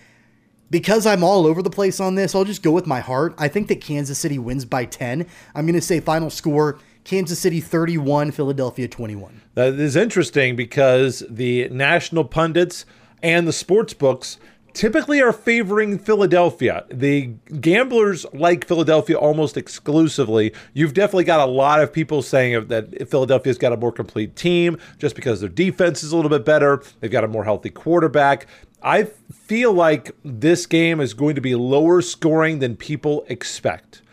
[0.69, 3.33] because I'm all over the place on this, I'll just go with my heart.
[3.37, 5.25] I think that Kansas City wins by 10.
[5.55, 9.41] I'm going to say final score Kansas City 31, Philadelphia 21.
[9.53, 12.85] That is interesting because the national pundits
[13.23, 14.37] and the sports books
[14.77, 16.85] typically are favoring Philadelphia.
[16.89, 20.53] The gamblers like Philadelphia almost exclusively.
[20.73, 24.77] You've definitely got a lot of people saying that Philadelphia's got a more complete team
[24.99, 26.83] just because their defense is a little bit better.
[26.99, 28.45] They've got a more healthy quarterback.
[28.83, 34.03] I feel like this game is going to be lower scoring than people expect.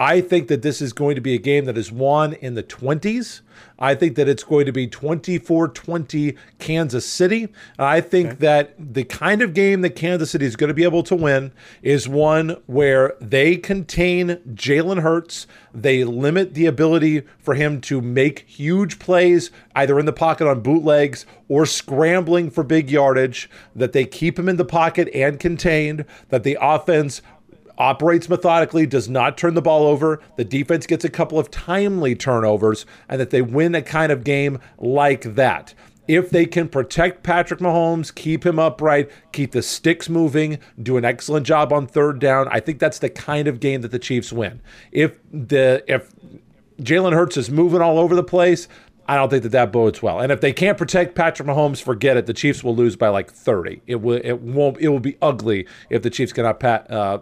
[0.00, 2.62] I think that this is going to be a game that is won in the
[2.62, 3.42] 20s.
[3.78, 7.48] I think that it's going to be 24 20 Kansas City.
[7.78, 11.02] I think that the kind of game that Kansas City is going to be able
[11.02, 15.46] to win is one where they contain Jalen Hurts.
[15.74, 20.62] They limit the ability for him to make huge plays, either in the pocket on
[20.62, 26.06] bootlegs or scrambling for big yardage, that they keep him in the pocket and contained,
[26.30, 27.20] that the offense
[27.80, 30.20] operates methodically, does not turn the ball over.
[30.36, 34.22] The defense gets a couple of timely turnovers, and that they win a kind of
[34.22, 35.74] game like that.
[36.06, 41.04] If they can protect Patrick Mahomes, keep him upright, keep the sticks moving, do an
[41.04, 44.32] excellent job on third down, I think that's the kind of game that the Chiefs
[44.32, 44.60] win.
[44.92, 46.12] If the if
[46.80, 48.68] Jalen Hurts is moving all over the place,
[49.06, 50.20] I don't think that that bodes well.
[50.20, 52.26] And if they can't protect Patrick Mahomes, forget it.
[52.26, 53.82] The Chiefs will lose by like 30.
[53.86, 57.20] It will it won't it will be ugly if the Chiefs cannot pat uh,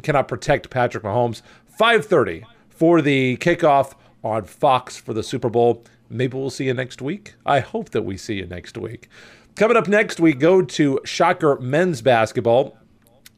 [0.00, 1.42] cannot protect Patrick Mahomes.
[1.78, 5.84] 5:30 for the kickoff on Fox for the Super Bowl.
[6.08, 7.34] Maybe we'll see you next week.
[7.44, 9.08] I hope that we see you next week.
[9.54, 12.76] Coming up next, we go to Shocker men's basketball.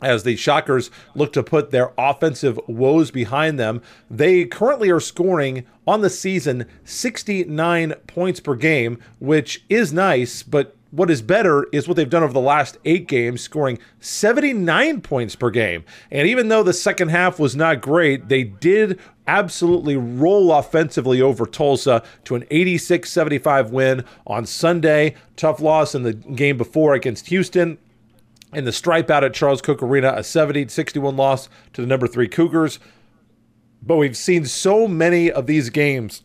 [0.01, 5.65] As the Shockers look to put their offensive woes behind them, they currently are scoring
[5.87, 11.89] on the season 69 points per game, which is nice, but what is better is
[11.89, 15.85] what they've done over the last eight games, scoring 79 points per game.
[16.11, 21.47] And even though the second half was not great, they did absolutely roll offensively over
[21.47, 25.17] Tulsa to an 86 75 win on Sunday.
[25.35, 27.79] Tough loss in the game before against Houston.
[28.53, 32.07] In the stripe out at Charles Koch Arena, a 70 61 loss to the number
[32.07, 32.79] three Cougars.
[33.83, 36.23] But we've seen so many of these games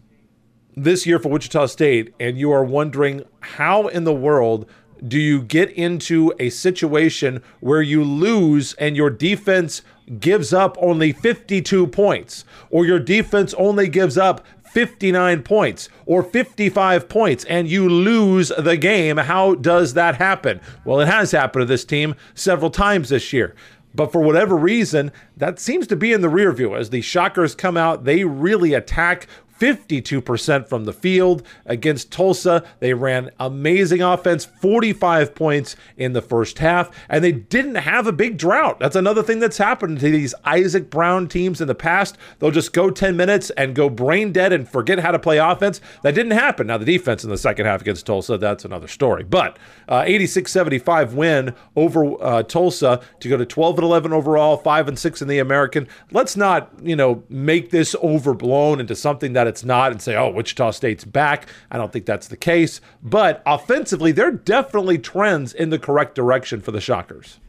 [0.76, 4.66] this year for Wichita State, and you are wondering how in the world
[5.08, 9.82] do you get into a situation where you lose and your defense
[10.20, 17.10] gives up only 52 points, or your defense only gives up 59 points or 55
[17.10, 19.18] points and you lose the game.
[19.18, 20.62] How does that happen?
[20.86, 23.56] Well, it has happened to this team several times this year.
[23.96, 26.76] But for whatever reason, that seems to be in the rear view.
[26.76, 29.28] As the Shockers come out, they really attack
[29.60, 32.64] 52% from the field against Tulsa.
[32.80, 38.12] They ran amazing offense, 45 points in the first half, and they didn't have a
[38.12, 38.80] big drought.
[38.80, 42.18] That's another thing that's happened to these Isaac Brown teams in the past.
[42.40, 45.82] They'll just go 10 minutes and go brain dead and forget how to play offense.
[46.04, 46.68] That didn't happen.
[46.68, 49.24] Now, the defense in the second half against Tulsa, that's another story.
[49.24, 49.58] But
[49.90, 54.88] 86 uh, 75 win over uh, Tulsa to go to 12 and 11 overall, 5
[54.88, 55.88] and 6 in the American.
[56.12, 60.30] Let's not, you know, make this overblown into something that it's not and say, oh,
[60.30, 61.48] Wichita State's back.
[61.70, 62.80] I don't think that's the case.
[63.04, 67.40] But offensively, there are definitely trends in the correct direction for the Shockers.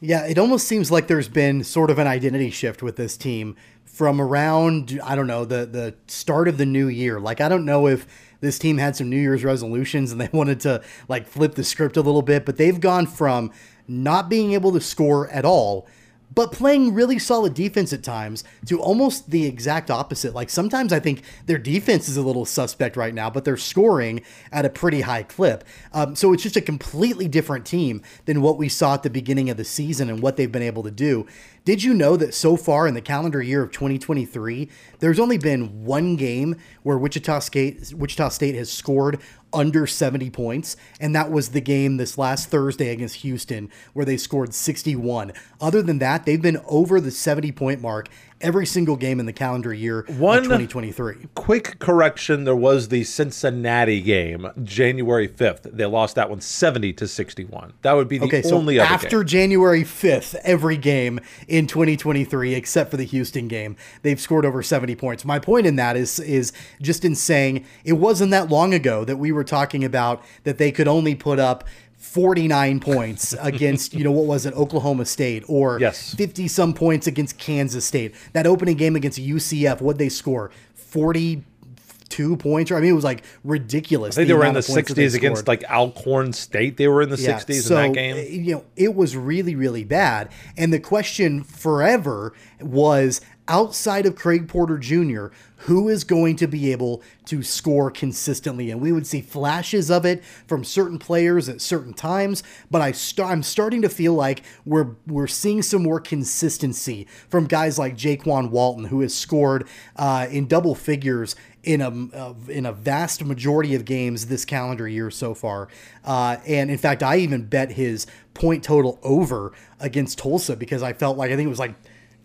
[0.00, 3.56] Yeah, it almost seems like there's been sort of an identity shift with this team
[3.84, 7.20] from around I don't know the the start of the new year.
[7.20, 8.06] Like I don't know if
[8.40, 11.96] this team had some New Year's resolutions and they wanted to like flip the script
[11.96, 13.50] a little bit, but they've gone from
[13.86, 15.86] not being able to score at all
[16.34, 20.34] but playing really solid defense at times to almost the exact opposite.
[20.34, 24.22] Like sometimes I think their defense is a little suspect right now, but they're scoring
[24.52, 25.64] at a pretty high clip.
[25.92, 29.50] Um, so it's just a completely different team than what we saw at the beginning
[29.50, 31.26] of the season and what they've been able to do.
[31.64, 35.86] Did you know that so far in the calendar year of 2023, there's only been
[35.86, 39.18] one game where Wichita State Wichita State has scored
[39.50, 44.18] under 70 points, and that was the game this last Thursday against Houston where they
[44.18, 45.32] scored 61.
[45.58, 48.10] Other than that, they've been over the 70 point mark
[48.44, 51.16] every single game in the calendar year One- of 2023.
[51.34, 55.66] Quick correction: there was the Cincinnati game, January fifth.
[55.72, 57.72] They lost that one 70 to 61.
[57.82, 59.26] That would be the Okay, so only after game.
[59.26, 64.94] January 5th, every game in 2023, except for the Houston game, they've scored over 70
[64.96, 65.24] points.
[65.24, 69.16] My point in that is is just in saying it wasn't that long ago that
[69.16, 71.64] we were talking about that they could only put up
[72.04, 76.14] 49 points against, you know, what was it, Oklahoma State, or Yes.
[76.14, 78.14] 50 some points against Kansas State.
[78.34, 80.52] That opening game against UCF, what'd they score?
[80.74, 84.16] 42 points, or I mean, it was like ridiculous.
[84.16, 86.76] I think they were in the of points that they 60s against like Alcorn State.
[86.76, 88.44] They were in the 60s so, in that game.
[88.44, 90.30] You know, it was really, really bad.
[90.56, 95.26] And the question forever was outside of Craig Porter Jr.,
[95.58, 98.70] who is going to be able to score consistently?
[98.70, 102.42] And we would see flashes of it from certain players at certain times.
[102.70, 107.46] But I st- I'm starting to feel like we're we're seeing some more consistency from
[107.46, 112.66] guys like Jaykwon Walton, who has scored uh, in double figures in a uh, in
[112.66, 115.68] a vast majority of games this calendar year so far.
[116.04, 120.92] Uh, and in fact, I even bet his point total over against Tulsa because I
[120.92, 121.74] felt like I think it was like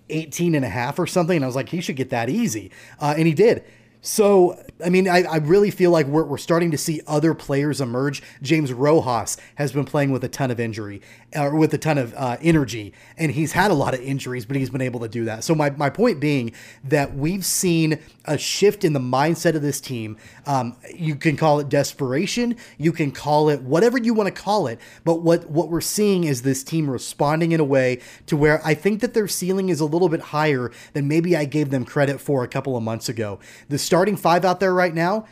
[0.09, 1.35] 18 and a half or something.
[1.35, 2.71] And I was like, he should get that easy.
[2.99, 3.63] Uh, and he did.
[4.01, 7.81] So, I mean, I, I really feel like we're, we're starting to see other players
[7.81, 8.23] emerge.
[8.41, 11.01] James Rojas has been playing with a ton of injury,
[11.35, 14.55] or with a ton of uh, energy, and he's had a lot of injuries, but
[14.57, 15.43] he's been able to do that.
[15.43, 19.81] So, my, my point being that we've seen a shift in the mindset of this
[19.81, 20.15] team.
[20.45, 24.67] Um, you can call it desperation, you can call it whatever you want to call
[24.67, 28.61] it, but what, what we're seeing is this team responding in a way to where
[28.65, 31.85] I think that their ceiling is a little bit higher than maybe I gave them
[31.85, 33.39] credit for a couple of months ago.
[33.67, 35.25] The starting five out there right now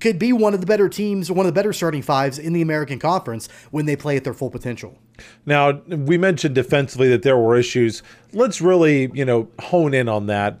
[0.00, 2.62] could be one of the better teams, one of the better starting fives in the
[2.62, 4.98] American Conference when they play at their full potential.
[5.46, 8.02] Now, we mentioned defensively that there were issues.
[8.32, 10.58] Let's really, you know, hone in on that.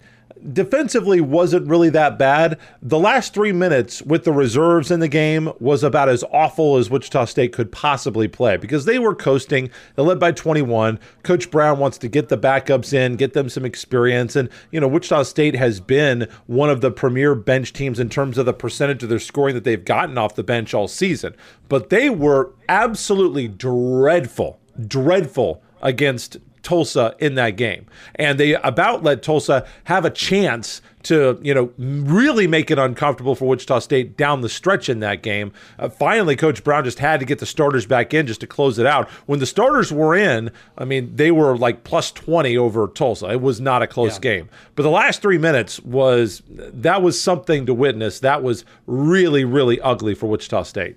[0.52, 2.58] Defensively wasn't really that bad.
[2.82, 6.90] The last three minutes with the reserves in the game was about as awful as
[6.90, 9.70] Wichita State could possibly play because they were coasting.
[9.96, 11.00] They led by 21.
[11.22, 14.36] Coach Brown wants to get the backups in, get them some experience.
[14.36, 18.36] And, you know, Wichita State has been one of the premier bench teams in terms
[18.36, 21.34] of the percentage of their scoring that they've gotten off the bench all season.
[21.70, 27.86] But they were absolutely dreadful, dreadful against Tulsa in that game.
[28.16, 33.34] And they about let Tulsa have a chance to, you know, really make it uncomfortable
[33.34, 35.52] for Wichita State down the stretch in that game.
[35.78, 38.78] Uh, finally, Coach Brown just had to get the starters back in just to close
[38.78, 39.08] it out.
[39.26, 43.30] When the starters were in, I mean, they were like plus 20 over Tulsa.
[43.30, 44.48] It was not a close game.
[44.74, 48.20] But the last three minutes was, that was something to witness.
[48.20, 50.96] That was really, really ugly for Wichita State.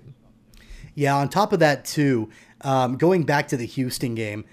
[0.94, 2.28] Yeah, on top of that, too,
[2.62, 4.44] um, going back to the Houston game,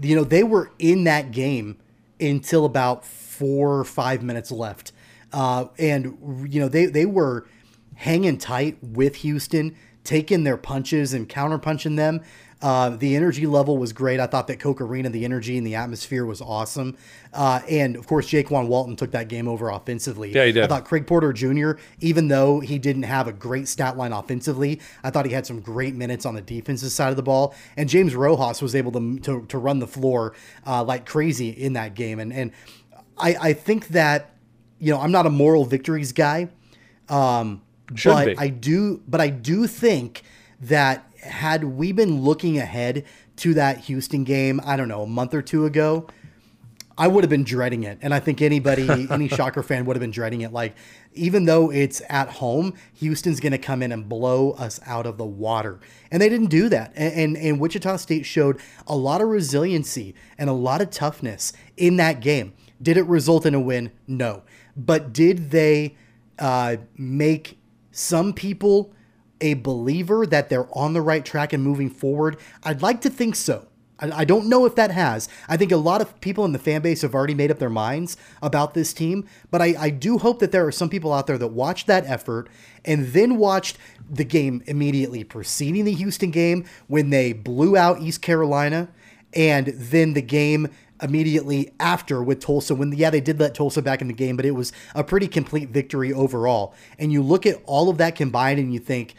[0.00, 1.76] you know, they were in that game
[2.20, 4.92] until about four or five minutes left.
[5.32, 7.46] Uh, and, you know, they, they were
[7.96, 12.20] hanging tight with Houston, taking their punches and counterpunching them.
[12.62, 14.20] Uh, the energy level was great.
[14.20, 16.96] I thought that Koch Arena, the energy and the atmosphere was awesome.
[17.32, 20.32] Uh, and of course, Jaykwon Walton took that game over offensively.
[20.32, 20.64] Yeah, he did.
[20.64, 24.80] I thought Craig Porter Jr., even though he didn't have a great stat line offensively,
[25.02, 27.54] I thought he had some great minutes on the defensive side of the ball.
[27.78, 30.34] And James Rojas was able to to, to run the floor
[30.66, 32.20] uh, like crazy in that game.
[32.20, 32.52] And and
[33.16, 34.34] I, I think that
[34.78, 36.48] you know I'm not a moral victories guy,
[37.08, 37.62] um,
[37.94, 38.38] Should but be.
[38.38, 40.22] I do but I do think
[40.60, 43.04] that had we been looking ahead
[43.36, 46.06] to that Houston game, I don't know, a month or two ago,
[47.00, 47.98] I would have been dreading it.
[48.02, 50.52] And I think anybody, any Shocker fan would have been dreading it.
[50.52, 50.74] Like,
[51.14, 55.16] even though it's at home, Houston's going to come in and blow us out of
[55.16, 55.80] the water.
[56.10, 56.92] And they didn't do that.
[56.94, 61.54] And, and, and Wichita State showed a lot of resiliency and a lot of toughness
[61.76, 62.52] in that game.
[62.82, 63.92] Did it result in a win?
[64.06, 64.42] No.
[64.76, 65.96] But did they
[66.38, 67.58] uh, make
[67.92, 68.92] some people
[69.40, 72.38] a believer that they're on the right track and moving forward?
[72.62, 73.66] I'd like to think so.
[74.00, 75.28] I, don't know if that has.
[75.48, 77.68] I think a lot of people in the fan base have already made up their
[77.68, 81.26] minds about this team, but I, I do hope that there are some people out
[81.26, 82.48] there that watched that effort
[82.84, 83.76] and then watched
[84.08, 88.88] the game immediately preceding the Houston game when they blew out East Carolina,
[89.34, 90.68] and then the game
[91.02, 94.44] immediately after with Tulsa when yeah they did let Tulsa back in the game but
[94.44, 98.58] it was a pretty complete victory overall and you look at all of that combined
[98.58, 99.14] and you think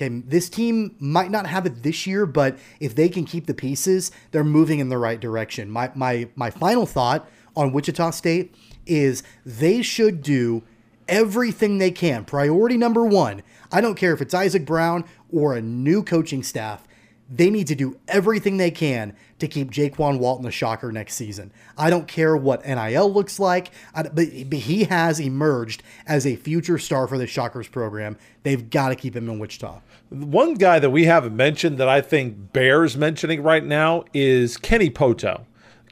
[0.00, 3.54] okay this team might not have it this year but if they can keep the
[3.54, 8.54] pieces they're moving in the right direction my my my final thought on Wichita State
[8.86, 10.62] is they should do
[11.08, 13.42] everything they can priority number 1
[13.72, 16.86] I don't care if it's Isaac Brown or a new coaching staff
[17.30, 21.52] they need to do everything they can to keep Jaykwon Walton the shocker next season.
[21.78, 27.06] I don't care what NIL looks like, but he has emerged as a future star
[27.06, 28.18] for the Shockers program.
[28.42, 29.80] They've got to keep him in Wichita.
[30.10, 34.90] One guy that we haven't mentioned that I think bears mentioning right now is Kenny
[34.90, 35.44] Pohto.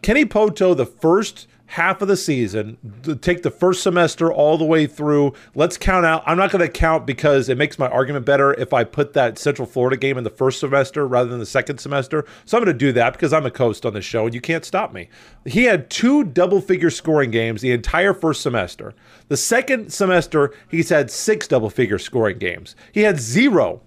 [0.03, 2.79] Kenny Pohto, the first half of the season,
[3.21, 5.35] take the first semester all the way through.
[5.55, 6.25] Let's count out.
[6.27, 9.39] I'm not going to count because it makes my argument better if I put that
[9.39, 12.25] Central Florida game in the first semester rather than the second semester.
[12.45, 14.41] So I'm going to do that because I'm a host on the show and you
[14.41, 15.11] can't stop me.
[15.45, 18.95] He had two double figure scoring games the entire first semester.
[19.29, 22.75] The second semester, he's had six double figure scoring games.
[22.91, 23.83] He had zero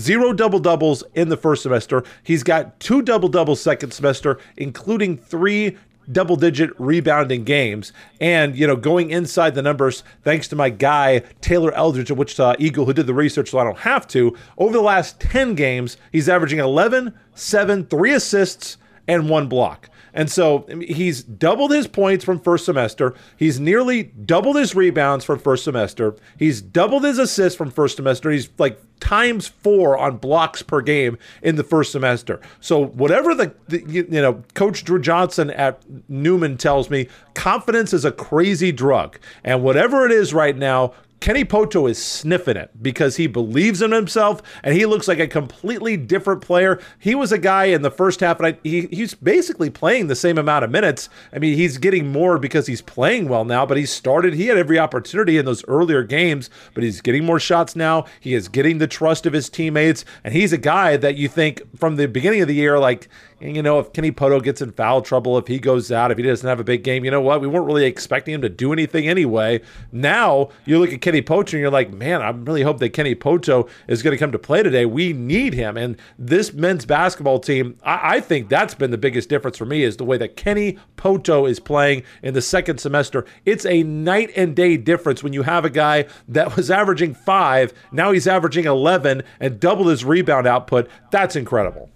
[0.00, 2.02] zero double doubles in the first semester.
[2.22, 5.76] He's got two double doubles second semester, including three
[6.10, 7.92] double digit rebounding games.
[8.20, 12.54] And, you know, going inside the numbers, thanks to my guy, Taylor Eldridge of Wichita
[12.58, 15.96] Eagle, who did the research so I don't have to, over the last 10 games,
[16.12, 19.88] he's averaging 11, 7, 3 assists, and one block.
[20.12, 23.14] And so he's doubled his points from first semester.
[23.36, 26.16] He's nearly doubled his rebounds from first semester.
[26.38, 28.30] He's doubled his assists from first semester.
[28.30, 32.40] He's like times four on blocks per game in the first semester.
[32.60, 38.04] So whatever the, the, you know Coach Drew Johnson at Newman tells me, confidence is
[38.04, 43.16] a crazy drug, and whatever it is right now, Kenny Pohto is sniffing it because
[43.16, 46.80] he believes in himself and he looks like a completely different player.
[46.98, 50.14] He was a guy in the first half, and I, he, he's basically playing the
[50.14, 51.08] same amount of minutes.
[51.32, 54.58] I mean, he's getting more because he's playing well now, but he started, he had
[54.58, 58.04] every opportunity in those earlier games, but he's getting more shots now.
[58.20, 61.62] He is getting the trust of his teammates, and he's a guy that you think
[61.76, 63.08] from the beginning of the year, like,
[63.40, 66.18] and you know, if Kenny Pohto gets in foul trouble, if he goes out, if
[66.18, 67.40] he doesn't have a big game, you know what?
[67.40, 69.60] We weren't really expecting him to do anything anyway.
[69.92, 73.14] Now you look at Kenny Pohto and you're like, man, I really hope that Kenny
[73.14, 74.86] Pohto is going to come to play today.
[74.86, 75.76] We need him.
[75.76, 79.84] And this men's basketball team, I, I think that's been the biggest difference for me
[79.84, 83.24] is the way that Kenny Pohto is playing in the second semester.
[83.44, 87.72] It's a night and day difference when you have a guy that was averaging five,
[87.92, 90.88] now he's averaging 11 and double his rebound output.
[91.10, 91.90] That's incredible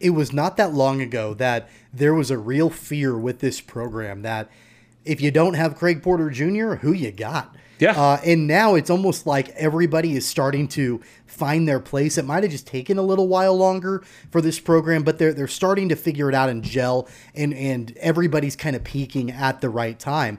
[0.00, 4.22] it was not that long ago that there was a real fear with this program
[4.22, 4.50] that
[5.04, 7.54] if you don't have Craig Porter Jr., who you got?
[7.78, 7.92] Yeah.
[7.92, 12.18] Uh, and now it's almost like everybody is starting to find their place.
[12.18, 15.48] It might have just taken a little while longer for this program, but they're they're
[15.48, 19.70] starting to figure it out and gel, and and everybody's kind of peaking at the
[19.70, 20.38] right time,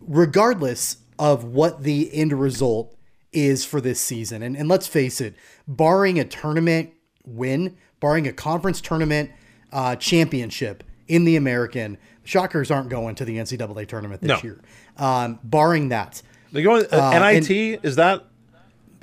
[0.00, 2.96] regardless of what the end result
[3.32, 4.42] is for this season.
[4.42, 5.34] And and let's face it,
[5.66, 6.92] barring a tournament
[7.24, 9.30] win, barring a conference tournament
[9.72, 14.40] uh, championship in the American, Shockers aren't going to the NCAA tournament this No.
[14.42, 14.60] year.
[14.96, 16.22] Um, barring that,
[16.52, 17.50] They going uh, Uh, NIT
[17.84, 18.24] is that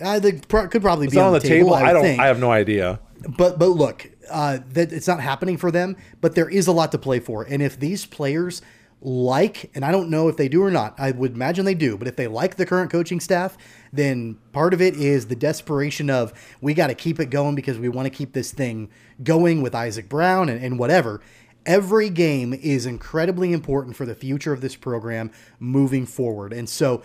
[0.02, 1.74] uh, they pro- could probably be on, on the table?
[1.74, 2.04] I, I, don't.
[2.04, 2.20] Think.
[2.20, 3.00] I have no idea.
[3.38, 5.96] but but look, uh, that it's not happening for them.
[6.20, 8.62] But there is a lot to play for, and if these players
[9.04, 11.98] like, and I don't know if they do or not, I would imagine they do.
[11.98, 13.58] But if they like the current coaching staff,
[13.92, 17.78] then part of it is the desperation of we got to keep it going because
[17.78, 18.90] we want to keep this thing
[19.22, 21.22] going with Isaac Brown and, and whatever.
[21.66, 26.54] Every game is incredibly important for the future of this program moving forward.
[26.54, 27.04] And so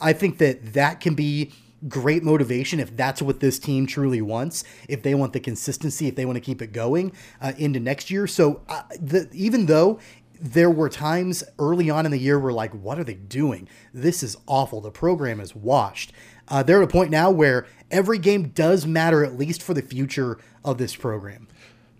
[0.00, 1.52] I think that that can be
[1.88, 6.16] great motivation if that's what this team truly wants, if they want the consistency, if
[6.16, 8.26] they want to keep it going uh, into next year.
[8.26, 10.00] So uh, the, even though
[10.44, 13.66] there were times early on in the year where like, what are they doing?
[13.94, 14.82] This is awful.
[14.82, 16.12] The program is washed.
[16.48, 19.80] Uh, they're at a point now where every game does matter, at least for the
[19.80, 21.48] future of this program.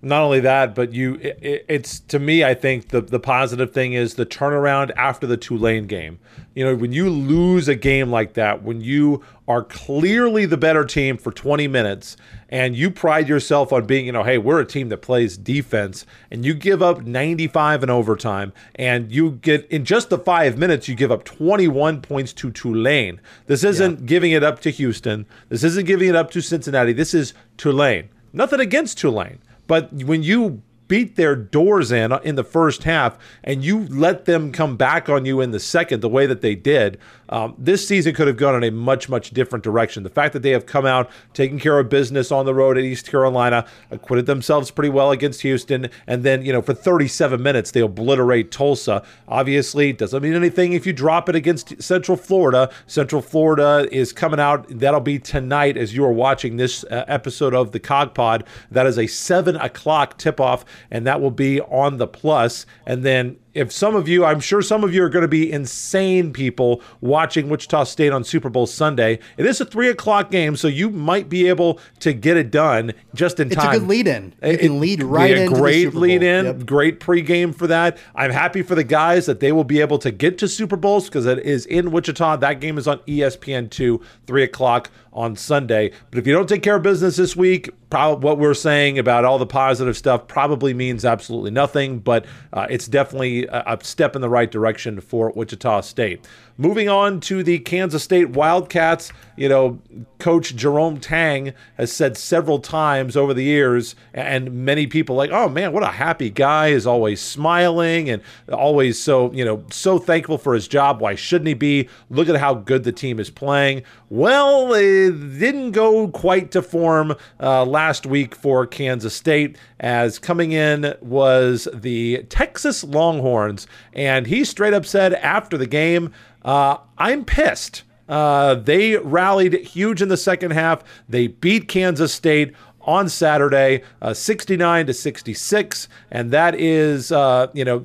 [0.04, 3.72] Not only that, but you, it, it- it's to me, I think the the positive
[3.72, 6.18] thing is the turnaround after the Tulane game.
[6.54, 10.84] You know, when you lose a game like that, when you are clearly the better
[10.84, 12.16] team for 20 minutes,
[12.48, 16.06] and you pride yourself on being, you know, hey, we're a team that plays defense,
[16.30, 20.86] and you give up 95 in overtime, and you get in just the five minutes,
[20.86, 23.20] you give up 21 points to Tulane.
[23.46, 25.26] This isn't giving it up to Houston.
[25.48, 26.92] This isn't giving it up to Cincinnati.
[26.92, 28.08] This is Tulane.
[28.32, 29.38] Nothing against Tulane.
[29.66, 34.52] But when you beat their doors in in the first half and you let them
[34.52, 38.14] come back on you in the second the way that they did, um, this season
[38.14, 40.02] could have gone in a much, much different direction.
[40.02, 42.84] The fact that they have come out, taking care of business on the road at
[42.84, 47.70] East Carolina, acquitted themselves pretty well against Houston, and then, you know, for 37 minutes,
[47.70, 49.02] they obliterate Tulsa.
[49.26, 52.70] Obviously, doesn't mean anything if you drop it against Central Florida.
[52.86, 54.66] Central Florida is coming out.
[54.68, 58.44] That'll be tonight as you are watching this uh, episode of the Cog Pod.
[58.70, 62.66] That is a 7 o'clock tip off, and that will be on the plus.
[62.86, 65.50] And then if some of you, I'm sure some of you are going to be
[65.50, 69.18] insane people watching Wichita State on Super Bowl Sunday.
[69.36, 72.92] It is a three o'clock game, so you might be able to get it done
[73.14, 73.74] just in It's time.
[73.76, 74.32] a good lead in.
[74.42, 76.28] You It- can lead right a into the great Super lead Bowl.
[76.28, 76.66] in, Yep.
[76.66, 77.96] great pregame for that.
[78.14, 81.06] I'm happy for the guys that they will be able to get to Super Bowls
[81.06, 82.36] because it is in Wichita.
[82.36, 85.92] That game is on ESPN two, three o'clock on Sunday.
[86.10, 89.38] But if you don't take care of business this week, what we're saying about all
[89.38, 92.00] the positive stuff probably means absolutely nothing.
[92.00, 96.26] But uh, it's definitely a, step in the right direction for Wichita State.
[96.56, 99.80] Moving on to the Kansas State Wildcats, you know,
[100.20, 105.48] Coach Jerome Tang has said several times over the years, and many people like, oh
[105.48, 110.38] man, what a happy guy is always smiling and always so, you know, so thankful
[110.38, 111.00] for his job.
[111.00, 111.88] Why shouldn't he be?
[112.08, 113.82] Look at how good the team is playing.
[114.08, 120.52] Well, it didn't go quite to form uh, last week for Kansas State, as coming
[120.52, 126.12] in was the Texas Longhorns, and he straight up said after the game,
[126.44, 127.82] uh, I'm pissed.
[128.08, 130.84] Uh, they rallied huge in the second half.
[131.08, 137.64] They beat Kansas State on Saturday, uh, 69 to 66, and that is, uh, you
[137.64, 137.84] know.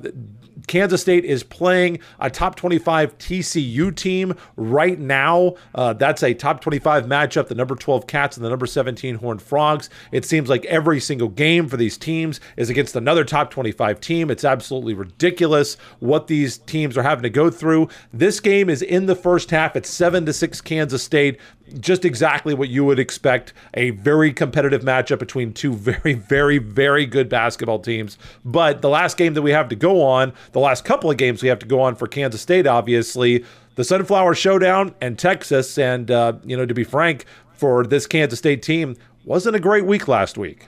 [0.70, 5.54] Kansas State is playing a top 25 TCU team right now.
[5.74, 9.42] Uh, that's a top 25 matchup, the number 12 Cats and the number 17 Horned
[9.42, 9.90] Frogs.
[10.12, 14.30] It seems like every single game for these teams is against another top 25 team.
[14.30, 17.88] It's absolutely ridiculous what these teams are having to go through.
[18.12, 19.74] This game is in the first half.
[19.74, 21.40] It's 7 to 6 Kansas State
[21.78, 27.06] just exactly what you would expect a very competitive matchup between two very, very, very
[27.06, 28.18] good basketball teams.
[28.44, 31.42] But the last game that we have to go on, the last couple of games
[31.42, 33.44] we have to go on for Kansas State, obviously,
[33.74, 35.78] the Sunflower Showdown and Texas.
[35.78, 37.24] And, uh, you know, to be frank,
[37.60, 40.66] for this Kansas State team, wasn't a great week last week.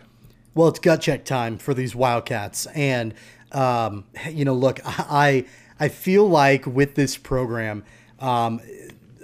[0.55, 3.15] Well, it's gut check time for these Wildcats, and
[3.51, 5.47] um, you know, look, I
[5.81, 7.83] I feel like with this program,
[8.21, 8.61] um,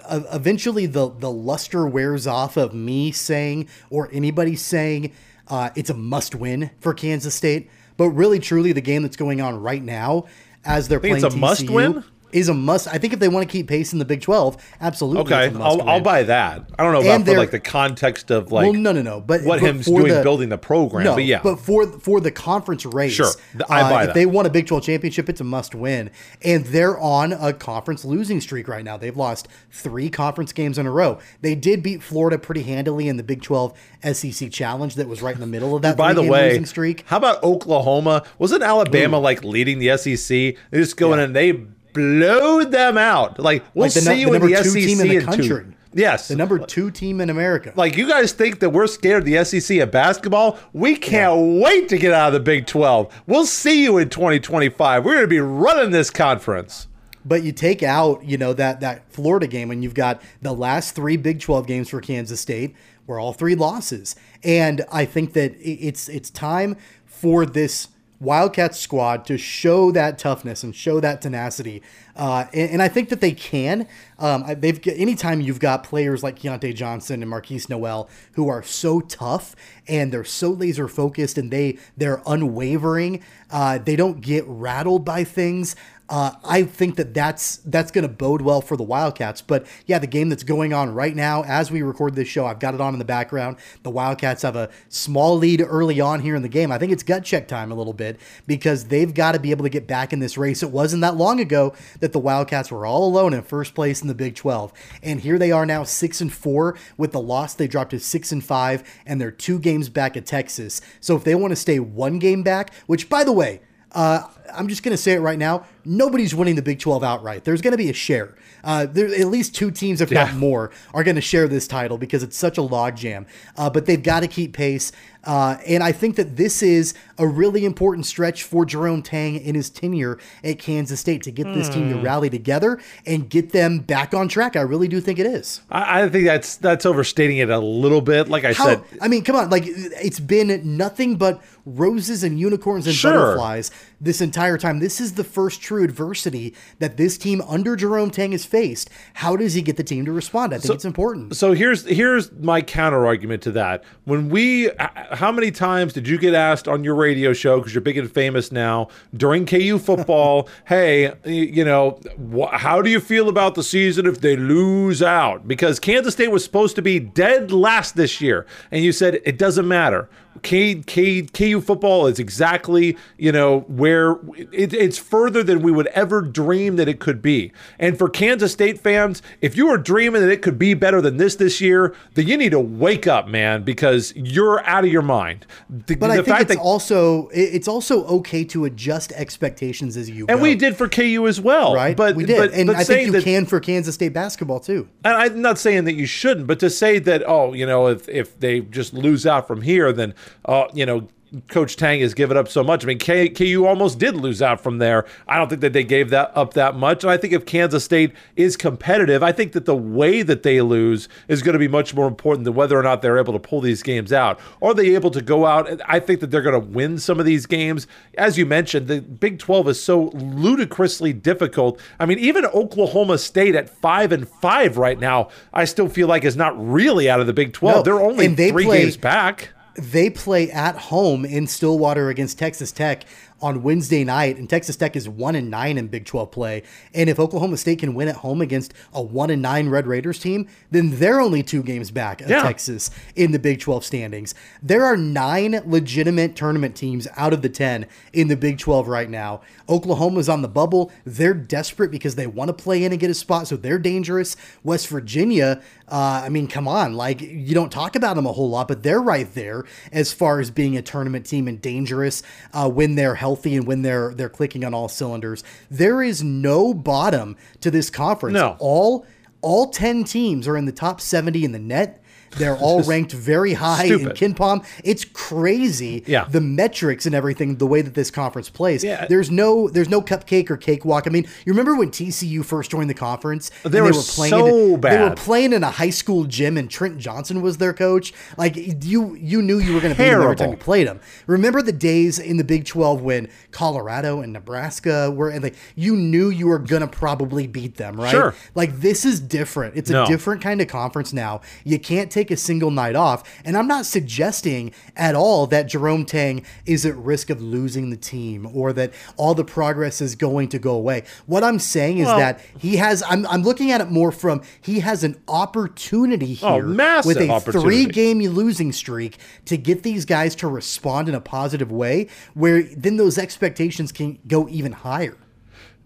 [0.08, 5.12] eventually the the luster wears off of me saying or anybody saying
[5.48, 9.42] uh, it's a must win for Kansas State, but really truly the game that's going
[9.42, 10.24] on right now
[10.64, 12.04] as they're Think playing it's a must TCU win?
[12.32, 12.88] Is a must.
[12.88, 15.22] I think if they want to keep pace in the Big Twelve, absolutely.
[15.22, 16.68] Okay, it's a must I'll, I'll buy that.
[16.78, 19.20] I don't know about for like the context of like well, no, no, no.
[19.20, 21.04] But what but him doing the- building the program.
[21.04, 23.30] No, but yeah, but for for the conference race, Sure.
[23.68, 26.10] I uh, buy if they want a Big 12 championship, it's a must win.
[26.42, 28.96] And they're on a conference losing streak right now.
[28.96, 31.18] They've lost three conference games in a row.
[31.40, 33.72] They did beat Florida pretty handily in the Big 12
[34.12, 37.04] SEC challenge that was right in the middle of that By the way, losing streak.
[37.06, 38.24] how about Oklahoma?
[38.38, 40.28] Wasn't Alabama like leading the SEC?
[40.28, 41.24] They just go in Yeah.
[41.24, 43.38] and they blowed them out.
[43.38, 45.20] Like we'll Like the, see nu- you the in the SEC team in the in
[45.20, 45.74] two- country.
[45.94, 47.72] Yes, The number two team in America.
[47.74, 50.58] like you guys think that we're scared of the SEC at basketball?
[50.74, 53.22] We can't wait to get out of the Big 12.
[53.26, 55.02] We'll see you in 2025.
[55.04, 56.88] We're going to be running this conference.
[57.24, 60.94] But you take out, you know, that that Florida game, and you've got the last
[60.94, 62.74] three Big Twelve games for Kansas State
[63.06, 64.14] were all three losses.
[64.44, 66.76] And I think that it's it's time
[67.06, 67.88] for this
[68.20, 71.82] Wildcats squad to show that toughness and show that tenacity.
[72.16, 73.86] Uh, and, and I think that they can.
[74.18, 79.00] Um, they've anytime you've got players like Keyontae Johnson and Markquis Nowell who are so
[79.00, 79.54] tough
[79.86, 83.22] and they're so laser focused and they they're unwavering.
[83.50, 85.76] Uh, they don't get rattled by things.
[86.08, 89.42] Uh, I think that that's that's going to bode well for the Wildcats.
[89.42, 92.60] But yeah, the game that's going on right now as we record this show, I've
[92.60, 93.58] got it on in the background.
[93.82, 96.72] The Wildcats have a small lead early on here in the game.
[96.72, 99.64] I think it's gut check time a little bit because they've got to be able
[99.64, 100.62] to get back in this race.
[100.62, 104.08] It wasn't that long ago that the Wildcats were all alone in first place in
[104.08, 107.54] the Big 12, and here they are now six and four with the loss.
[107.54, 110.80] They dropped to six and five, and they're two games back at Texas.
[111.00, 113.60] So if they want to stay one game back, which by the way.
[113.92, 114.22] Uh,
[114.52, 115.66] I'm just going to say it right now.
[115.84, 117.44] Nobody's winning the Big 12 outright.
[117.44, 118.34] There's going to be a share.
[118.64, 120.24] Uh, there at least two teams, if Yeah.
[120.24, 123.26] not more, are going to share this title because it's such a logjam.
[123.56, 124.90] Uh, but they've got to keep pace.
[125.24, 129.54] Uh, and I think that this is a really important stretch for Jerome Tang in
[129.54, 131.96] his tenure at Kansas State to get this team Hmm.
[131.98, 134.56] to rally together and get them back on track.
[134.56, 135.60] I really do think it is.
[135.70, 138.28] I, I think that's that's overstating it a little bit.
[138.28, 142.38] Like I How, said, I mean, come on, like it's been nothing but roses and
[142.40, 143.12] unicorns and Sure.
[143.12, 144.78] butterflies this entire time.
[144.78, 148.88] This is the first true adversity that this team under Jerome Tang has faced.
[149.14, 150.54] How does he get the team to respond?
[150.54, 151.36] I think it's important.
[151.36, 153.84] So here's here's my counter argument to that.
[154.04, 154.70] When we,
[155.12, 158.10] how many times did you get asked on your radio show because you're big and
[158.10, 160.48] famous now during KU football?
[160.66, 162.00] hey, you know,
[162.34, 165.48] wh- how do you feel about the season if they lose out?
[165.48, 169.38] Because Kansas State was supposed to be dead last this year, and you said it
[169.38, 170.08] doesn't matter.
[170.42, 174.12] K, K, KU football is exactly you know where
[174.52, 177.52] it, it's further than we would ever dream that it could be.
[177.78, 181.16] And for Kansas State fans, if you were dreaming that it could be better than
[181.16, 185.02] this this year, then you need to wake up, man, because you're out of your
[185.02, 185.46] mind.
[185.68, 189.96] The, But the I think fact it's that- also it's also okay to adjust expectations
[189.96, 190.42] as you and go.
[190.42, 193.06] we did for KU as well, right, But we did, but, and but I think
[193.06, 194.88] you that, can for Kansas State basketball too.
[195.04, 198.08] And I'm not saying that you shouldn't, but to say that, oh, you know, if
[198.08, 200.14] if they just lose out from here, then,
[200.44, 201.08] uh, you know,
[201.48, 202.84] Coach Tang has given up so much.
[202.84, 205.04] I mean, K- KU almost did lose out from there.
[205.26, 207.04] I don't think that they gave that up that much.
[207.04, 210.62] And I think if Kansas State is competitive, I think that the way that they
[210.62, 213.38] lose is going to be much more important than whether or not they're able to
[213.38, 214.40] pull these games out.
[214.62, 215.68] Are they able to go out?
[215.68, 217.86] And I think that they're going to win some of these games.
[218.16, 221.78] As you mentioned, the Big 12 is so ludicrously difficult.
[222.00, 226.24] I mean, even Oklahoma State at five and five right now, I still feel like
[226.24, 227.76] is not really out of the Big 12.
[227.76, 229.50] No, they're only they three play- games back.
[229.78, 233.04] They play at home in Stillwater against Texas Tech
[233.40, 236.62] on Wednesday night, and Texas Tech is one and nine in Big 12 play.
[236.92, 240.18] And if Oklahoma State can win at home against a one and nine Red Raiders
[240.18, 242.42] team, then they're only two games back of Yeah.
[242.42, 244.34] Texas in the Big 12 standings.
[244.62, 249.08] There are nine legitimate tournament teams out of the 10 in the Big 12 right
[249.08, 249.40] now.
[249.68, 250.90] Oklahoma's on the bubble.
[251.04, 254.36] They're desperate because they want to play in and get a spot, so they're dangerous.
[254.64, 258.50] West Virginia, uh, I mean, come on, like you don't talk about them a whole
[258.50, 262.22] lot, but they're right there as far as being a tournament team and dangerous
[262.52, 265.44] uh, when they're healthy and when they're they're clicking on all cylinders.
[265.70, 268.34] There is no bottom to this conference.
[268.34, 268.56] No.
[268.58, 269.06] all
[269.40, 272.02] all ten teams are in the top seventy in the net.
[272.32, 274.16] They're all ranked very high in Stupid.
[274.16, 274.66] KenPom.
[274.84, 276.04] It's crazy.
[276.06, 276.24] Yeah.
[276.24, 278.84] The metrics and everything, the way that this conference plays.
[278.84, 279.06] Yeah.
[279.06, 281.06] There's no there's no cupcake or cakewalk.
[281.06, 283.50] I mean, you remember when TCU first joined the conference?
[283.64, 286.70] and They were playing so in, They were playing in a high school gym and
[286.70, 288.12] Trent Johnson was their coach.
[288.36, 291.00] Like you you knew you were going to beat them every time you played them.
[291.26, 295.96] Remember the days in the Big 12 when Colorado and Nebraska were and like you
[295.96, 298.10] knew you were going to probably beat them, right?
[298.10, 298.34] Sure.
[298.54, 299.76] Like this is different.
[299.76, 301.40] It's a different kind of conference now.
[301.64, 303.22] You can't take a single night off.
[303.44, 307.96] And I'm not suggesting at all that Jerome Tang is at risk of losing the
[307.96, 311.04] team or that all the progress is going to go away.
[311.26, 314.42] What I'm saying is Well- that he has I'm, I'm looking at it more from
[314.60, 319.56] he has an opportunity oh, here Oh, massive with a three game losing streak to
[319.56, 324.48] get these guys to respond in a positive way where then those expectations can go
[324.48, 325.16] even higher.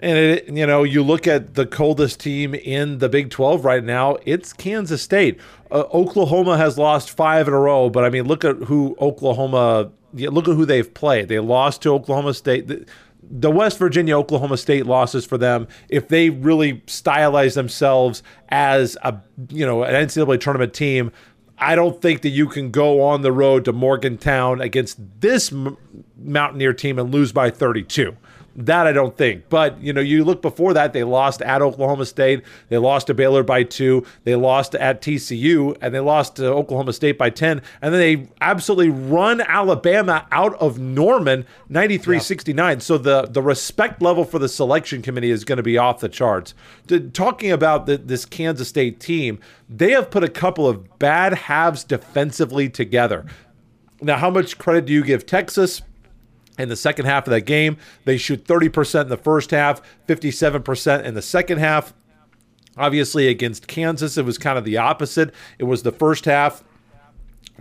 [0.02, 3.84] And it, you know, you look at the coldest team in the Big 12 right
[3.84, 5.38] now, it's Kansas State.
[5.70, 9.92] Uh, Oklahoma has lost five in a row, but I mean, look at who Oklahoma,
[10.12, 11.28] yeah, look at who they've played.
[11.28, 12.66] They lost to Oklahoma State.
[12.66, 12.84] The,
[13.22, 19.16] the West Virginia Oklahoma State losses for them, if they really stylize themselves as a,
[19.50, 21.12] you know, an NCAA tournament team,
[21.58, 25.54] I don't think that you can go on the road to Morgantown against this
[26.18, 28.16] Mountaineer team and lose by 32.
[28.54, 29.48] That I don't think.
[29.48, 32.42] But, you know, you look before that, they lost at Oklahoma State.
[32.68, 34.04] They lost to Baylor by two.
[34.24, 37.62] They lost at TCU, and they lost to Oklahoma State by 10.
[37.80, 42.80] And then they absolutely run Alabama out of Norman 93 69.
[42.80, 46.10] So the, the respect level for the selection committee is going to be off the
[46.10, 46.54] charts.
[46.88, 49.38] To- talking about the, this Kansas State team,
[49.68, 53.24] they have put a couple of bad halves defensively together.
[54.02, 55.80] Now, how much credit do you give Texas?
[56.62, 57.76] In the second half of that game.
[58.04, 61.92] They shoot 30% in the first half, 57% in the second half.
[62.76, 65.34] Obviously, against Kansas, it was kind of the opposite.
[65.58, 66.64] It was the first half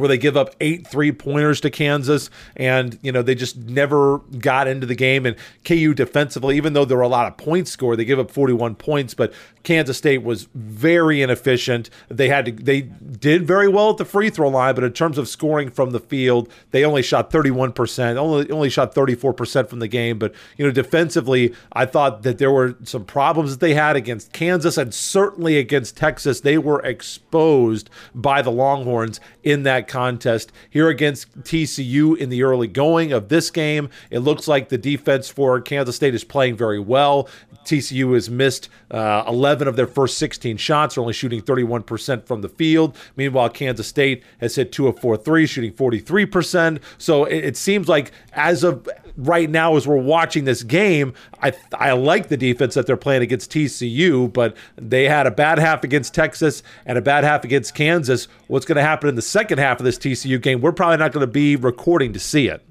[0.01, 4.17] where they give up eight three pointers to Kansas, and you know they just never
[4.39, 5.27] got into the game.
[5.27, 8.31] And KU defensively, even though there were a lot of points scored, they give up
[8.31, 9.31] 41 points, but
[9.63, 11.89] Kansas State was very inefficient.
[12.09, 15.19] They had to they did very well at the free throw line, but in terms
[15.19, 19.87] of scoring from the field, they only shot 31%, only only shot 34% from the
[19.87, 20.17] game.
[20.17, 24.33] But you know, defensively, I thought that there were some problems that they had against
[24.33, 26.41] Kansas and certainly against Texas.
[26.41, 30.51] They were exposed by the Longhorns in that contest.
[30.69, 35.29] Here against TCU in the early going of this game, it looks like the defense
[35.29, 37.27] for Kansas State is playing very well.
[37.65, 42.41] TCU has missed uh, 11 of their first 16 shots, are only shooting 31% from
[42.41, 42.97] the field.
[43.15, 46.81] Meanwhile, Kansas State has hit two of four threes, shooting 43%.
[46.97, 48.87] So it, it seems like as of
[49.17, 53.21] right now, as we're watching this game, I I like the defense that they're playing
[53.21, 57.75] against TCU, but they had a bad half against Texas and a bad half against
[57.75, 58.27] Kansas.
[58.47, 60.61] What's going to happen in the second half of this TCU game?
[60.61, 62.63] We're probably not going to be recording to see it.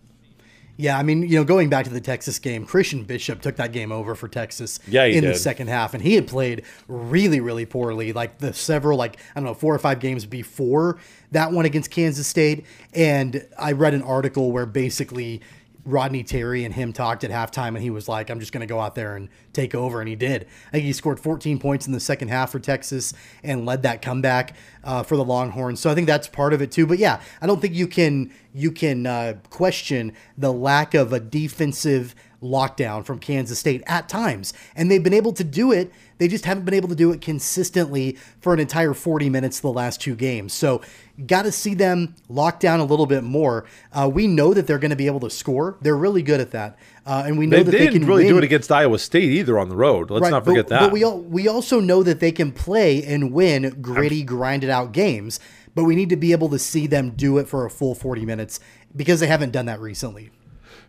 [0.80, 3.70] Yeah, I mean, you know, going back to the Texas game, Christian Bishop took that
[3.70, 5.34] game over for Texas yeah, in did.
[5.34, 8.14] the second half, and he had played really, really poorly.
[8.14, 10.99] Like the several, like I don't know, four or five games before
[11.32, 12.64] that one against Kansas State.
[12.95, 15.43] And I read an article where basically
[15.91, 18.66] Rodney Terry and him talked at halftime, and he was like, "I'm just going to
[18.66, 20.47] go out there and take over," and he did.
[20.68, 23.12] I think he scored 14 points in the second half for Texas
[23.43, 25.80] and led that comeback uh, for the Longhorns.
[25.80, 26.86] So I think that's part of it too.
[26.86, 31.20] But yeah, I don't think you can you can uh, question the lack of a
[31.20, 35.93] defensive lockdown from Kansas State at times, and they've been able to do it.
[36.18, 39.68] They just haven't been able to do it consistently for an entire 40 minutes the
[39.72, 40.53] last two games.
[40.53, 40.82] So
[41.26, 43.66] got to see them lock down a little bit more.
[43.93, 45.76] Uh, we know that they're going to be able to score.
[45.82, 48.24] They're really good at that, uh, and we know They, that they they, can really
[48.24, 48.32] win.
[48.34, 50.11] do it against Iowa State either on the road.
[50.11, 50.80] Let's Right, not forget but, that.
[50.80, 54.93] But we al- we also know that they can play and win gritty, grinded out
[54.93, 55.41] games.
[55.72, 58.26] But we need to be able to see them do it for a full 40
[58.26, 58.59] minutes
[58.97, 60.30] because they haven't done that recently.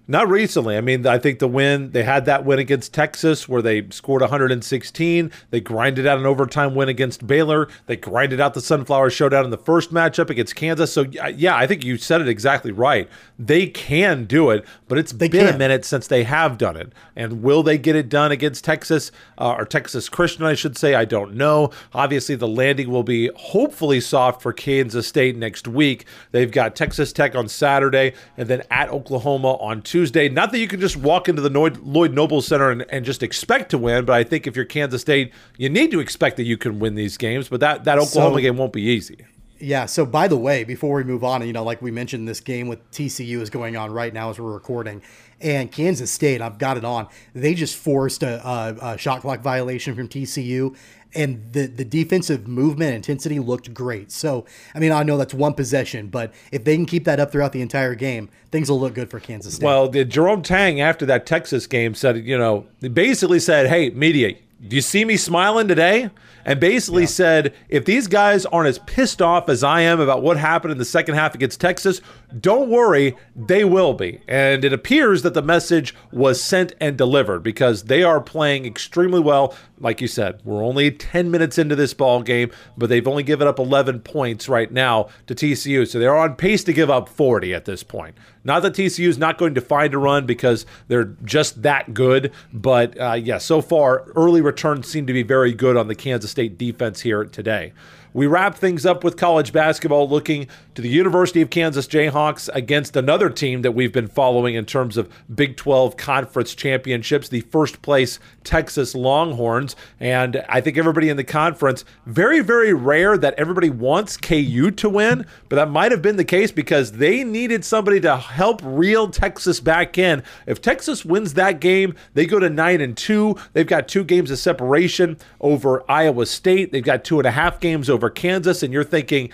[0.07, 0.75] Not recently.
[0.75, 4.21] I mean, I think the win, they had that win against Texas where they scored
[4.21, 5.31] 116.
[5.51, 7.69] They grinded out an overtime win against Baylor.
[7.85, 10.91] They grinded out the Sunflower Showdown in the first matchup against Kansas.
[10.91, 13.07] So, yeah, I think you said it exactly right.
[13.39, 16.91] They can do it, but it's been a minute since they have done it.
[17.15, 20.93] And will they get it done against Texas uh, or Texas Christian, I should say?
[20.93, 21.71] I don't know.
[21.93, 26.05] Obviously, the landing will be hopefully soft for Kansas State next week.
[26.31, 29.90] They've got Texas Tech on Saturday and then at Oklahoma on Tuesday.
[29.93, 33.23] Not that you can just walk into the Lloyd, Lloyd Noble Center and, and just
[33.23, 36.43] expect to win, but I think if you're Kansas State, you need to expect that
[36.43, 37.49] you can win these games.
[37.49, 39.17] But that, that Oklahoma So- game won't be easy.
[39.63, 39.85] Yeah.
[39.85, 42.67] So by the way, before we move on, you know, like we mentioned, this game
[42.67, 45.03] with TCU is going on right now as we're recording,
[45.39, 47.07] and Kansas State, I've got it on.
[47.35, 50.75] They just forced a, a, a shot clock violation from TCU,
[51.13, 54.11] and the the defensive movement intensity looked great.
[54.11, 57.31] So I mean, I know that's one possession, but if they can keep that up
[57.31, 59.65] throughout the entire game, things will look good for Kansas State.
[59.65, 64.35] Well, Jerome Tang after that Texas game said, you know, basically said, "Hey, media,
[64.67, 66.09] do you see me smiling today?"
[66.45, 70.37] And basically said, if these guys aren't as pissed off as I am about what
[70.37, 72.01] happened in the second half against Texas,
[72.39, 74.21] don't worry, they will be.
[74.27, 79.19] And it appears that the message was sent and delivered because they are playing extremely
[79.19, 79.55] well.
[79.79, 83.47] Like you said, we're only 10 minutes into this ball game, but they've only given
[83.47, 85.87] up 11 points right now to TCU.
[85.87, 88.15] So they're on pace to give up 40 at this point.
[88.43, 92.31] Not that TCU is not going to find a run because they're just that good,
[92.51, 96.30] but uh, yeah, so far early returns seem to be very good on the Kansas
[96.31, 97.73] State defense here today.
[98.13, 102.97] We wrap things up with college basketball, looking to the University of Kansas Jayhawks against
[102.97, 107.81] another team that we've been following in terms of Big 12 conference championships, the first
[107.81, 109.77] place Texas Longhorns.
[109.99, 114.89] And I think everybody in the conference, very, very rare that everybody wants KU to
[114.89, 119.09] win, but that might have been the case because they needed somebody to help reel
[119.09, 120.21] Texas back in.
[120.45, 123.35] If Texas wins that game, they go to 9 and 2.
[123.53, 127.59] They've got two games of separation over Iowa State, they've got two and a half
[127.59, 129.31] games over Kansas, and you're thinking,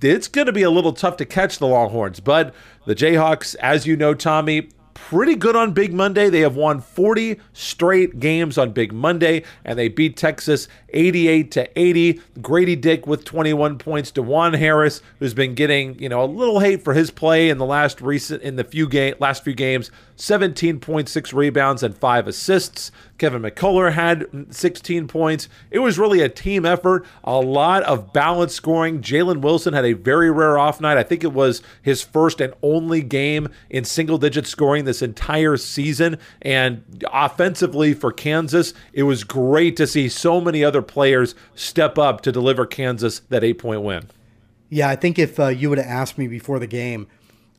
[0.00, 2.20] it's going to be a little tough to catch the Longhorns.
[2.20, 2.54] But
[2.86, 6.28] the Jayhawks, as you know, Tommy, pretty good on Big Monday.
[6.28, 11.78] They have won 40 straight games on Big Monday, and they beat Texas 88 to
[11.78, 12.20] 80.
[12.40, 14.10] Grady Dick with 21 points.
[14.12, 17.66] Dajuan Harris, who's been getting you know a little hate for his play in the
[17.66, 22.90] last recent in the few game last few games, 17.6 rebounds and five assists.
[23.18, 25.48] Kevin McCullar had 16 points.
[25.70, 29.00] It was really a team effort, a lot of balanced scoring.
[29.00, 30.96] Jalen Wilson had a very rare off night.
[30.96, 35.56] I think it was his first and only game in single digit scoring this entire
[35.56, 36.18] season.
[36.42, 42.20] And offensively for Kansas, it was great to see so many other players step up
[42.22, 44.08] to deliver Kansas that eight point win.
[44.70, 47.06] Yeah, I think if uh, you would have asked me before the game,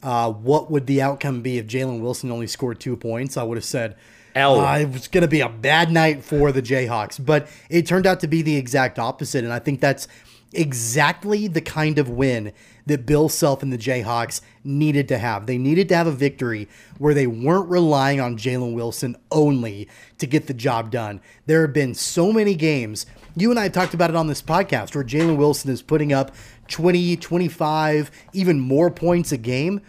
[0.03, 3.57] uh, what would the outcome be if Jalen Wilson only scored two points, I would
[3.57, 3.95] have said
[4.35, 4.59] L.
[4.59, 7.23] uh, it was going to be a bad night for the Jayhawks.
[7.23, 10.07] But it turned out to be the exact opposite, and I think that's
[10.53, 12.53] exactly the kind of win
[12.89, 15.45] that Bill Self and the Jayhawks needed to have.
[15.45, 16.67] They needed to have a victory
[16.97, 19.87] where they weren't relying on Jalen Wilson only
[20.17, 21.21] to get the job done.
[21.45, 23.05] There have been so many games.
[23.35, 26.35] You and I talked about it on this podcast where Jalen Wilson is putting up
[26.67, 29.81] 20, 25, even more points a game,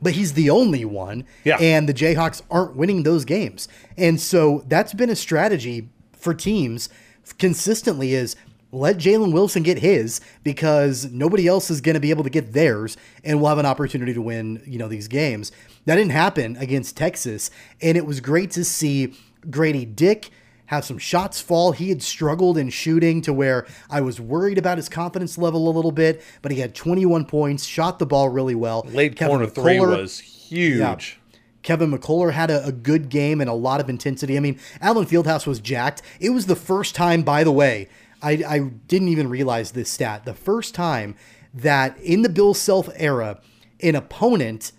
[0.00, 1.24] but he's the only one.
[1.44, 1.56] Yeah.
[1.60, 3.68] And the Jayhawks aren't winning those games.
[3.96, 6.88] And so that's been a strategy for teams
[7.38, 8.36] consistently is
[8.70, 12.52] let Jalen Wilson get his because nobody else is going to be able to get
[12.52, 15.52] theirs and we'll have an opportunity to win, you know, these games.
[15.86, 17.50] That didn't happen against Texas
[17.80, 19.14] and it was great to see
[19.50, 20.30] Grady Dick
[20.66, 21.72] have some shots fall.
[21.72, 25.72] He had struggled in shooting to where I was worried about his confidence level a
[25.72, 28.86] little bit, but he had 21 points, shot the ball really well.
[28.90, 30.78] Late Kevin corner three was huge.
[30.78, 30.96] Yeah.
[31.62, 34.36] Kevin McCullar had a, a good game and a lot of intensity.
[34.36, 36.02] I mean, Allen Fieldhouse was jacked.
[36.20, 37.88] It was the first time, by the way,
[38.22, 40.24] I, I didn't even realize this stat.
[40.24, 41.14] The first time
[41.54, 43.40] that in the Bill Self era,
[43.80, 44.72] an opponent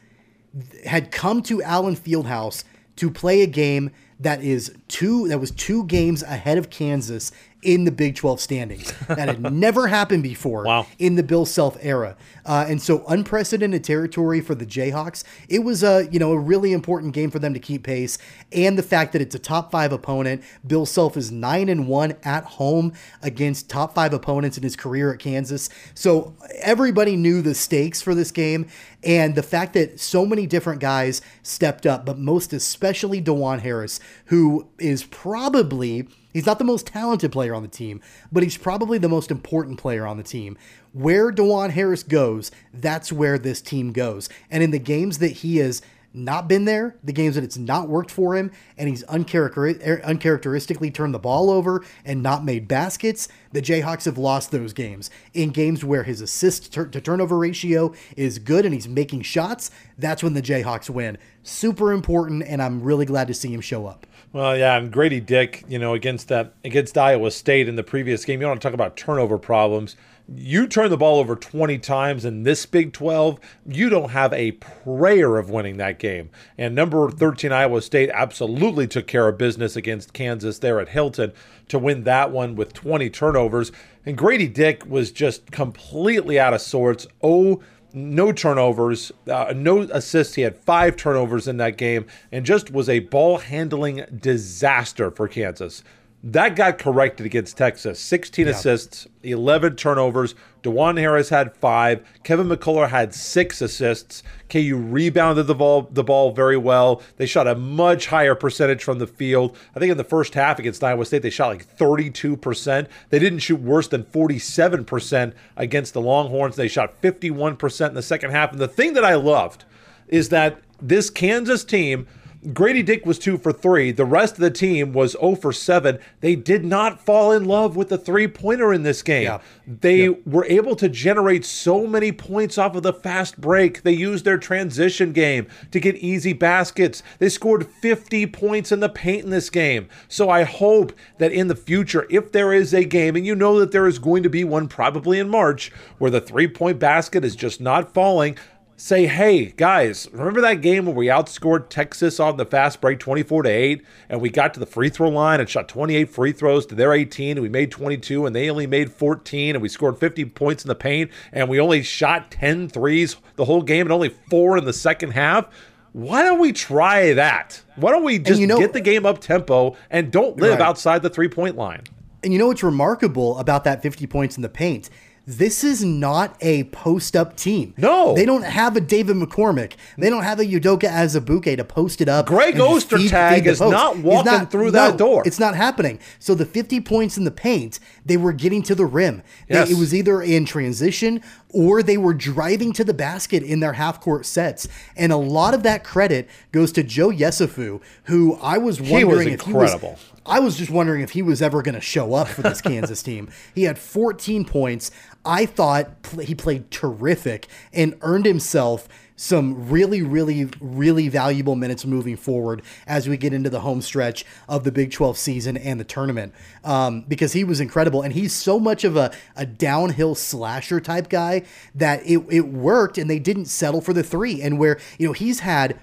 [0.86, 2.64] had come to Allen Fieldhouse
[2.98, 7.32] to play a game that is two that was two games ahead of Kansas
[7.62, 8.94] in the Big 12 standings.
[9.08, 10.88] That had never happened before Wow.
[10.98, 12.16] in the Bill Self era.
[12.46, 15.24] Uh, and so unprecedented territory for the Jayhawks.
[15.50, 18.18] It was a, you know, a really important game for them to keep pace.
[18.52, 20.42] And the fact that it's a top five opponent.
[20.66, 25.14] Bill Self is nine and one at home against top five opponents in his career
[25.14, 25.70] at Kansas.
[25.94, 28.68] So everybody knew the stakes for this game.
[29.04, 34.00] And the fact that so many different guys stepped up, but most especially Dajuan Harris,
[34.26, 38.02] who is probably He's not the most talented player on the team,
[38.32, 40.58] but he's probably the most important player on the team.
[40.94, 44.30] Where Dajuan Harris goes, that's where this team goes.
[44.52, 45.82] And in the games that he has
[46.14, 50.92] not been there, the games that it's not worked for him, and he's uncharacter- uncharacteristically
[50.92, 55.10] turned the ball over and not made baskets, the Jayhawks have lost those games.
[55.34, 60.24] In games where his assist to turnover ratio is good and he's making shots, that's
[60.24, 61.18] when the Jayhawks win.
[61.44, 64.06] Super important, and I'm really glad to see him show up.
[64.32, 68.26] Well, yeah, and Grady Dick, you know, against that against Iowa State in the previous
[68.26, 69.96] game, you want to talk about turnover problems.
[70.32, 74.52] You turn the ball over 20 times in this Big 12, you don't have a
[74.52, 76.30] prayer of winning that game.
[76.56, 81.34] And number 13 Iowa State absolutely took care of business against Kansas there at Hilton
[81.70, 83.72] to win that one with 20 turnovers.
[84.06, 87.08] And Grady Dick was just completely out of sorts.
[87.24, 87.64] Oh,
[87.94, 90.36] no turnovers, uh, no assists.
[90.36, 95.28] He had five turnovers in that game and just was a ball handling disaster for
[95.28, 95.84] Kansas.
[96.22, 97.98] That got corrected against Texas.
[98.00, 100.36] 16 assists, 11 turnovers.
[100.64, 102.06] Dajuan Harris had five.
[102.24, 104.22] Kevin McCullar had six assists.
[104.50, 107.02] KU rebounded the ball, the ball very well.
[107.16, 109.56] They shot a much higher percentage from the field.
[109.74, 112.88] I think in the first half against Iowa State, they shot like 32%.
[113.10, 116.58] They didn't shoot worse than 47% against the Longhorns.
[116.58, 118.52] They shot 51% in the second half.
[118.52, 119.64] And the thing that I loved
[120.10, 122.08] is that this Kansas team
[122.54, 123.92] Grady Dick was two for three.
[123.92, 126.00] The rest of the team was 0 for seven.
[126.22, 129.24] They did not fall in love with the three pointer in this game.
[129.24, 129.40] Yeah.
[129.68, 133.84] They were able to generate so many points off of the fast break.
[133.84, 137.04] They used their transition game to get easy baskets.
[137.18, 139.90] They scored 50 points in the paint in this game.
[140.08, 143.60] So I hope that in the future, if there is a game, and you know
[143.60, 147.26] that there is going to be one probably in March, where the three point basket
[147.26, 148.38] is just not falling
[148.80, 153.44] say, hey, guys, remember that game where we outscored Texas on the fast break 24
[153.44, 156.66] to 8 and we got to the free throw line and shot 28 free throws
[156.68, 159.98] to their 18 and we made 22 and they only made 14 and we scored
[160.00, 163.92] 50 points in the paint and we only shot 10 threes the whole game and
[163.92, 165.48] only 4 in the second half?
[165.92, 167.62] Why don't we try that?
[167.76, 170.62] Why don't we just you know- get the game up tempo and don't live Right.
[170.62, 171.82] outside the three-point line?
[172.24, 174.90] And you know what's remarkable about that 50 points in the paint?
[175.30, 177.76] This is not a post up team.
[177.78, 178.16] No.
[178.16, 179.74] They don't have a David McCormick.
[179.96, 182.26] They don't have a Udoka Azubuike to post it up.
[182.26, 183.72] Greg Ostertag is post.
[183.72, 185.24] not walking through that no, door.
[185.28, 186.00] It's not happening.
[186.18, 189.22] So the 50 points in the paint, they were getting to the rim.
[189.48, 189.70] They- Yes.
[189.70, 191.22] it was either in transition
[191.52, 194.68] or they were driving to the basket in their half court sets.
[194.96, 199.30] And a lot of that credit goes to Joe Yesufu, who I was was wondering
[199.30, 200.00] if he was incredible.
[200.30, 203.02] I was just wondering if he was ever going to show up for this Kansas
[203.02, 203.30] team.
[203.56, 204.92] He had 14 points.
[205.26, 211.86] I thought pl- he played terrific and earned himself some really, really, really valuable minutes
[211.86, 215.78] moving forward as we get into the home stretch of the Big 12 season and
[215.78, 218.02] the tournament um, because he was incredible.
[218.02, 221.44] And he's so much of a, a downhill slasher type guy
[221.76, 224.42] that it, it worked and they didn't settle for the three.
[224.42, 225.78] And where, you know, he's had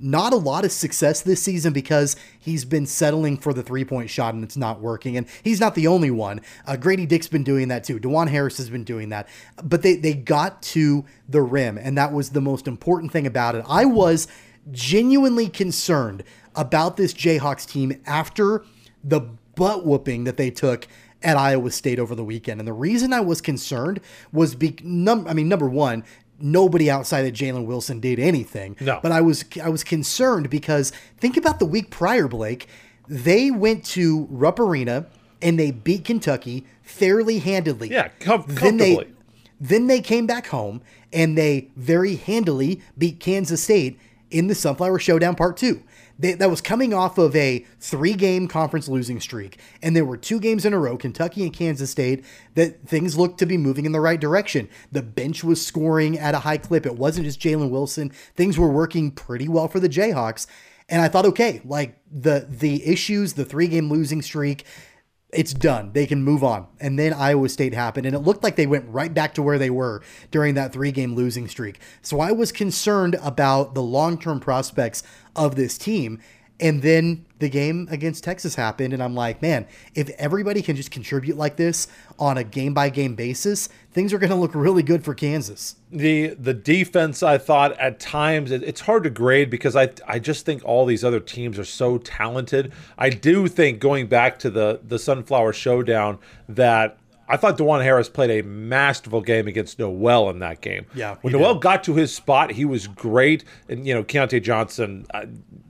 [0.00, 4.10] not a lot of success this season because he's been settling for the three point
[4.10, 5.16] shot and it's not working.
[5.16, 6.40] And he's not the only one.
[6.66, 7.98] Uh, Grady Dick's been doing that too.
[7.98, 9.28] Dajuan Harris has been doing that.
[9.62, 13.54] But they, they got to the rim, and that was the most important thing about
[13.54, 13.64] it.
[13.68, 14.26] I was
[14.70, 16.24] genuinely concerned
[16.54, 18.64] about this Jayhawks team after
[19.02, 19.20] the
[19.54, 20.86] butt whooping that they took
[21.22, 22.60] at Iowa State over the weekend.
[22.60, 24.00] And the reason I was concerned
[24.32, 26.04] was be num- I mean number 1,
[26.40, 28.76] nobody outside of Jalen Wilson did anything.
[28.80, 29.00] No.
[29.02, 32.68] But I was I was concerned because think about the week prior, Blake.
[33.08, 35.06] They went to Rupp Arena
[35.42, 37.90] and they beat Kentucky fairly handedly.
[37.90, 39.08] Yeah, com- Then they
[39.60, 40.80] then they came back home
[41.12, 43.98] and they very handily beat Kansas State
[44.30, 45.82] in the Sunflower Showdown Part 2.
[46.20, 49.58] They, that was coming off of a three game conference losing streak.
[49.82, 53.38] And there were two games in a row, Kentucky and Kansas State, that things looked
[53.38, 54.68] to be moving in the right direction.
[54.92, 56.84] The bench was scoring at a high clip.
[56.84, 58.10] It wasn't just Jalen Wilson.
[58.36, 60.46] Things were working pretty well for the Jayhawks.
[60.90, 64.66] And I thought, okay, like the the issues, the three game losing streak,
[65.32, 65.92] it's done.
[65.92, 66.66] They can move on.
[66.80, 69.58] And then Iowa State happened, and it looked like they went right back to where
[69.58, 71.78] they were during that three game losing streak.
[72.02, 75.02] So I was concerned about the long term prospects
[75.36, 76.20] of this team.
[76.58, 80.90] And then the game against Texas happened, and I'm like, man, if everybody can just
[80.90, 81.88] contribute like this
[82.18, 85.76] on a game by game basis, things are going to look really good for Kansas.
[85.90, 90.18] the the defense I thought at times it, it's hard to grade because I I
[90.20, 92.72] just think all these other teams are so talented.
[92.96, 96.18] I do think going back to the the Sunflower Showdown
[96.48, 96.98] that
[97.30, 100.86] I thought Dajuan Harris played a masterful game against Nowell in that game.
[100.94, 101.62] Yeah, when Nowell did.
[101.62, 103.44] got to his spot, he was great.
[103.68, 105.26] And you know, Keyontae Johnson, uh,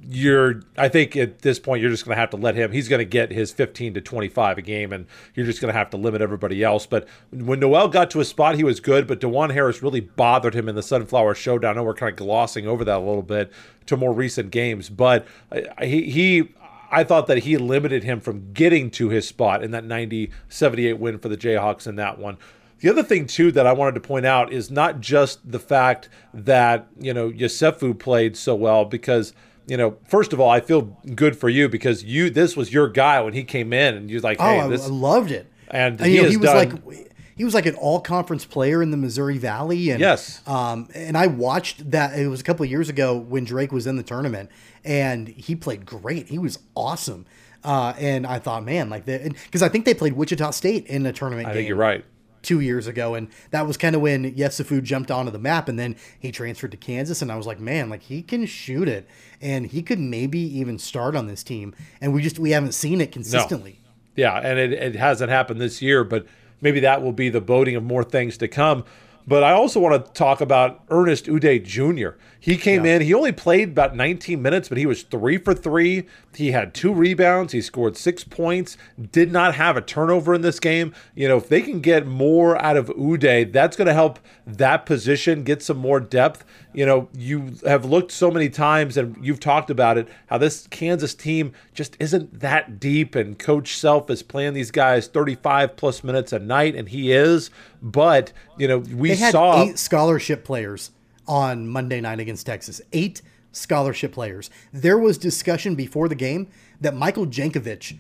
[0.09, 2.73] you're I think at this point you're just going to have to let him.
[2.73, 5.79] He's going to get his 15 to 25 a game, and you're just going to
[5.79, 6.87] have to limit everybody else.
[6.87, 9.07] But when Nowell got to his spot, he was good.
[9.07, 11.73] But Dajuan Harris really bothered him in the Sunflower Showdown.
[11.73, 13.53] I know we're kind of glossing over that a little bit
[13.87, 16.55] to more recent games, but uh, he he.
[16.91, 20.95] I thought that he limited him from getting to his spot in that 90 78
[20.99, 22.37] win for the Jayhawks in that one.
[22.81, 26.09] The other thing too that I wanted to point out is not just the fact
[26.35, 29.35] that you know Yesufu played so well because
[29.67, 32.89] you know first of all I feel good for you because you this was your
[32.89, 35.47] guy when he came in and you're like Oh, hey I, this I loved it.
[35.69, 37.10] and And, he know, has he was done- like
[37.41, 39.89] he was like an all conference player in the Missouri Valley.
[39.89, 40.47] And Yes.
[40.47, 42.19] um, and I watched that.
[42.19, 44.51] It was a couple of years ago when Drake was in the tournament,
[44.85, 46.29] and he played great.
[46.29, 47.25] He was awesome.
[47.65, 51.07] Uh, and I thought, man, like that, because I think they played Wichita State in
[51.07, 51.49] a tournament.
[51.49, 52.05] I game think you're right.
[52.43, 55.79] two years ago, and that was kind of when Yesufu jumped onto the map, and
[55.79, 59.09] then he transferred to Kansas, and I was like, man, like he can shoot it,
[59.41, 63.01] and he could maybe even start on this team, and we just we haven't seen
[63.01, 63.81] it consistently.
[64.15, 66.27] Yeah, and it, it hasn't happened this year, but
[66.61, 68.85] maybe that will be the boding of more things to come.
[69.27, 72.19] But I also want to talk about Ernest Udeh Jr.
[72.41, 76.07] He came in, he only played about 19 minutes, but he was three for three.
[76.35, 78.77] He had two rebounds, he scored six points,
[79.13, 80.95] did not have a turnover in this game.
[81.15, 84.87] You know, if they can get more out of Uday, that's going to help that
[84.87, 86.45] position get some more depth.
[86.73, 90.67] You know, you have looked so many times and you've talked about it, how this
[90.69, 93.15] Kansas team just isn't that deep.
[93.15, 97.51] And Coach Self is playing these guys 35 plus minutes a night, and he is.
[97.83, 99.63] But, you know, we saw.
[99.63, 100.93] eight scholarship players
[101.27, 102.81] on Monday night against Texas.
[102.93, 104.51] Eight scholarship players.
[104.73, 106.49] There was discussion before the game
[106.81, 107.99] that Michael Jankovic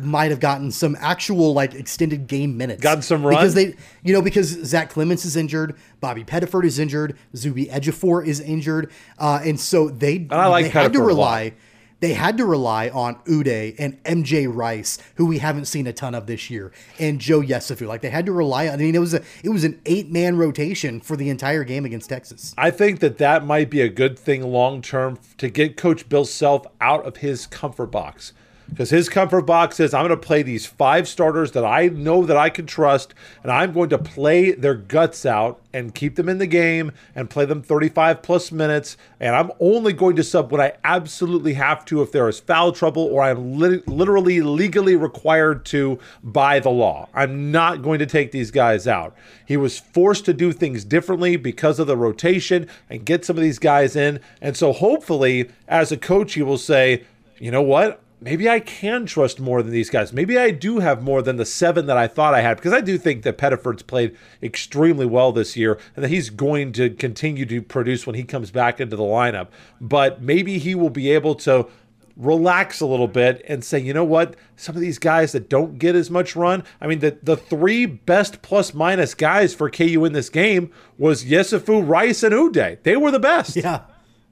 [0.00, 2.82] might have gotten some actual like extended game minutes.
[2.82, 3.34] Gotten some run?
[3.36, 8.26] because they, you know, because Zach Clemence is injured, Bobby Pettiford is injured, Zuby Ejiofor
[8.26, 11.06] is injured, uh, and so they I like they had to Pettiford a lot.
[11.06, 11.52] rely.
[12.00, 16.16] They had to rely on Udeh and MJ Rice, who we haven't seen a ton
[16.16, 17.86] of this year, and Joe Yesufu.
[17.86, 18.74] Like they had to rely on.
[18.74, 21.84] I mean, it was a it was an eight man rotation for the entire game
[21.84, 22.54] against Texas.
[22.58, 26.24] I think that that might be a good thing long term to get Coach Bill
[26.24, 28.32] Self out of his comfort box.
[28.70, 32.24] Because his comfort box is, I'm going to play these five starters that I know
[32.24, 36.28] that I can trust, and I'm going to play their guts out and keep them
[36.28, 38.96] in the game and play them 35 plus minutes.
[39.20, 42.72] And I'm only going to sub when I absolutely have to if there is foul
[42.72, 47.08] trouble or I'm lit- literally legally required to by the law.
[47.14, 49.14] I'm not going to take these guys out.
[49.46, 53.42] He was forced to do things differently because of the rotation and get some of
[53.42, 54.20] these guys in.
[54.40, 57.04] And so hopefully, as a coach, he will say,
[57.38, 58.00] you know what?
[58.22, 60.12] Maybe I can trust more than these guys.
[60.12, 62.80] Maybe I do have more than the seven that I thought I had because I
[62.80, 67.44] do think that Pettiford's played extremely well this year and that he's going to continue
[67.46, 69.48] to produce when he comes back into the lineup.
[69.80, 71.68] But maybe he will be able to
[72.16, 75.78] relax a little bit and say, you know what, some of these guys that don't
[75.78, 76.62] get as much run.
[76.80, 81.24] I mean, the the three best plus minus guys for KU in this game was
[81.24, 82.82] Yesufu, Rice, and Udeh.
[82.82, 83.56] They were the best.
[83.56, 83.82] Yeah,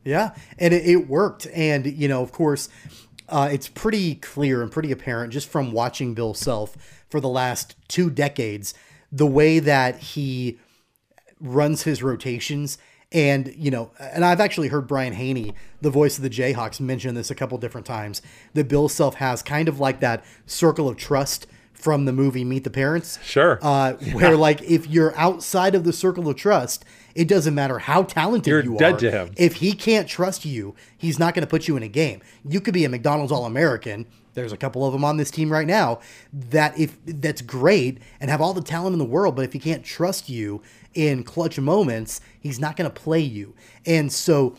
[0.05, 1.47] yeah, and it, it worked.
[1.55, 2.69] And you know, of course,
[3.31, 6.77] uh, it's pretty clear and pretty apparent just from watching Bill Self
[7.09, 8.75] for the last two decades
[9.13, 10.59] the way that he
[11.41, 12.79] runs his rotations
[13.13, 17.15] and, you know, and I've actually heard Brian Hanni, the voice of the Jayhawks, mention
[17.17, 18.23] this a couple different times.
[18.55, 22.65] That Bill Self has kind of like that circle of trust from the movie Meet
[22.65, 23.19] the Parents.
[23.25, 23.59] Sure.
[23.63, 26.85] Uh, where, like, if you're outside of the circle of trust,
[27.15, 28.99] it doesn't matter how talented You're you dead are.
[28.99, 29.31] to him.
[29.37, 32.21] If he can't trust you, he's not going to put you in a game.
[32.45, 34.07] You could be a McDonald's All American.
[34.35, 36.01] There's a couple of them on this team right now
[36.33, 39.59] that if that's great and have all the talent in the world, but if he
[39.59, 40.63] can't trust you
[40.95, 43.55] in clutch moments, he's not going to play you.
[43.85, 44.57] And so,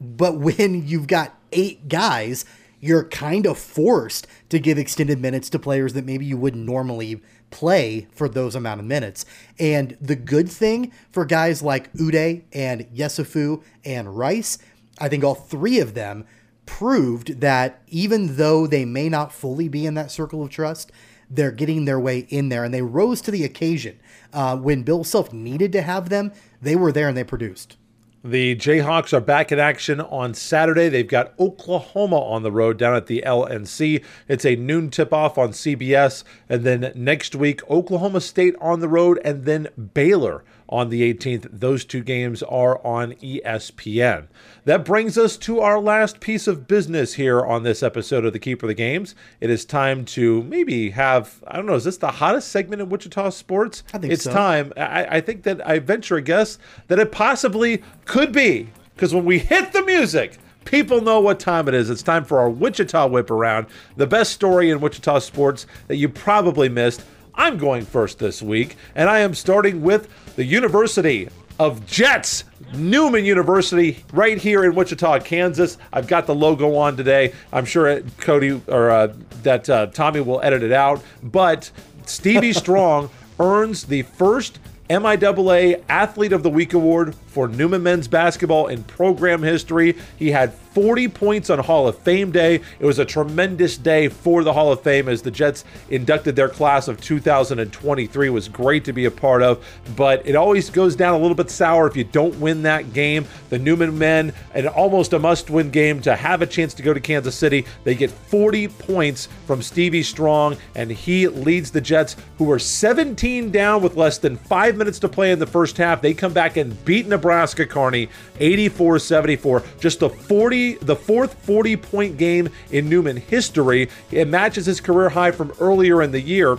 [0.00, 2.44] but when you've got eight guys,
[2.80, 7.20] you're kind of forced to give extended minutes to players that maybe you wouldn't normally
[7.52, 9.24] play for those amount of minutes.
[9.58, 14.58] And the good thing for guys like Udeh and Yesufu and Rice,
[14.98, 16.26] I think all three of them
[16.66, 20.90] proved that even though they may not fully be in that circle of trust,
[21.30, 23.98] they're getting their way in there and they rose to the occasion.
[24.32, 27.76] Uh, when Bill Self needed to have them, they were there and they produced.
[28.24, 30.88] The Jayhawks are back in action on Saturday.
[30.88, 34.04] They've got Oklahoma on the road down at the LNC.
[34.28, 36.22] It's a noon tip off on CBS.
[36.48, 41.48] And then next week, Oklahoma State on the road and then Baylor on the 18th.
[41.52, 44.26] Those two games are on ESPN.
[44.64, 48.38] That brings us to our last piece of business here on this episode of the
[48.38, 49.14] Keeper of the Games.
[49.40, 52.88] It is time to maybe have, I don't know, is this the hottest segment in
[52.88, 53.84] Wichita sports?
[53.92, 54.14] I think so.
[54.14, 54.32] it's so.
[54.32, 54.72] time.
[54.78, 56.58] I, I think that I venture a guess
[56.88, 58.70] that it possibly could be.
[58.94, 61.90] Because when we hit the music, people know what time it is.
[61.90, 63.66] It's time for our Wichita Whip Around,
[63.96, 67.04] the best story in Wichita sports that you probably missed.
[67.34, 71.28] I'm going first this week, and I am starting with the University
[71.58, 75.78] of Jets, Newman University, right here in Wichita, Kansas.
[75.92, 77.32] I've got the logo on today.
[77.52, 81.70] I'm sure Cody or uh, that uh, Tommy will edit it out, but
[82.04, 83.10] Stevie Strong
[83.40, 84.58] earns the first
[84.92, 89.96] MIAA Athlete of the Week award for Newman men's basketball in program history.
[90.18, 92.60] He had 40 points on Hall of Fame Day.
[92.78, 96.48] It was a tremendous day for the Hall of Fame as the Jets inducted their
[96.48, 98.26] class of 2023.
[98.26, 99.64] It was great to be a part of,
[99.96, 103.26] but it always goes down a little bit sour if you don't win that game.
[103.48, 107.00] The Newman men, and almost a must-win game to have a chance to go to
[107.00, 107.64] Kansas City.
[107.84, 113.50] They get 40 points from Stevie Strong, and he leads the Jets, who were 17
[113.50, 116.02] down with less than five minutes to play in the first half.
[116.02, 118.08] They come back and beat Nebraska Kearney
[118.40, 119.78] 84-74.
[119.78, 123.88] Just the 40, the fourth 40-point game in Newman history.
[124.10, 126.58] It matches his career high from earlier in the year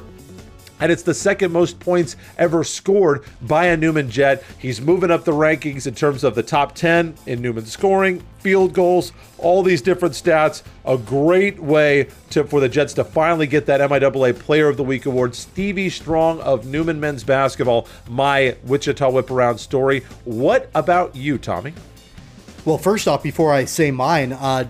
[0.79, 4.43] and it's the second most points ever scored by a Newman Jet.
[4.59, 8.73] He's moving up the rankings in terms of the top 10 in Newman scoring, field
[8.73, 10.63] goals, all these different stats.
[10.85, 14.83] A great way to for the Jets to finally get that MIAA Player of the
[14.83, 15.35] Week award.
[15.35, 20.03] Stevie Strong of Newman men's basketball, my Wichita Whip Around story.
[20.25, 21.73] What about you, Tommy?
[22.65, 24.65] Well, first off, before I say mine, uh,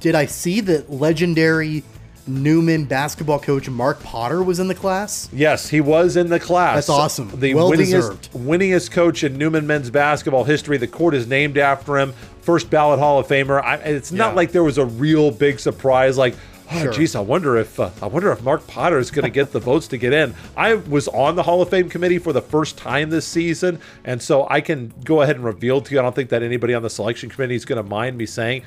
[0.00, 1.82] did I see that legendary
[2.28, 5.28] Newman basketball coach Mark Potter was in the class?
[5.32, 6.74] Yes, he was in the class.
[6.76, 7.30] That's awesome.
[7.40, 8.32] The Well winningest, deserved.
[8.32, 10.76] winningest coach in Newman men's basketball history.
[10.76, 12.12] The court is named after him.
[12.42, 13.62] First ballot Hall of Famer.
[13.62, 14.34] I, it's not Yeah.
[14.36, 16.16] like there was a real big surprise.
[16.16, 16.34] Like,
[16.72, 16.92] oh, Sure.
[16.92, 19.60] geez, I wonder if uh, I wonder if Mark Potter is going to get the
[19.60, 20.34] votes to get in.
[20.56, 24.20] I was on the Hall of Fame committee for the first time this season, and
[24.22, 25.98] so I can go ahead and reveal to you.
[25.98, 28.62] I don't think that anybody on the selection committee is going to mind me saying.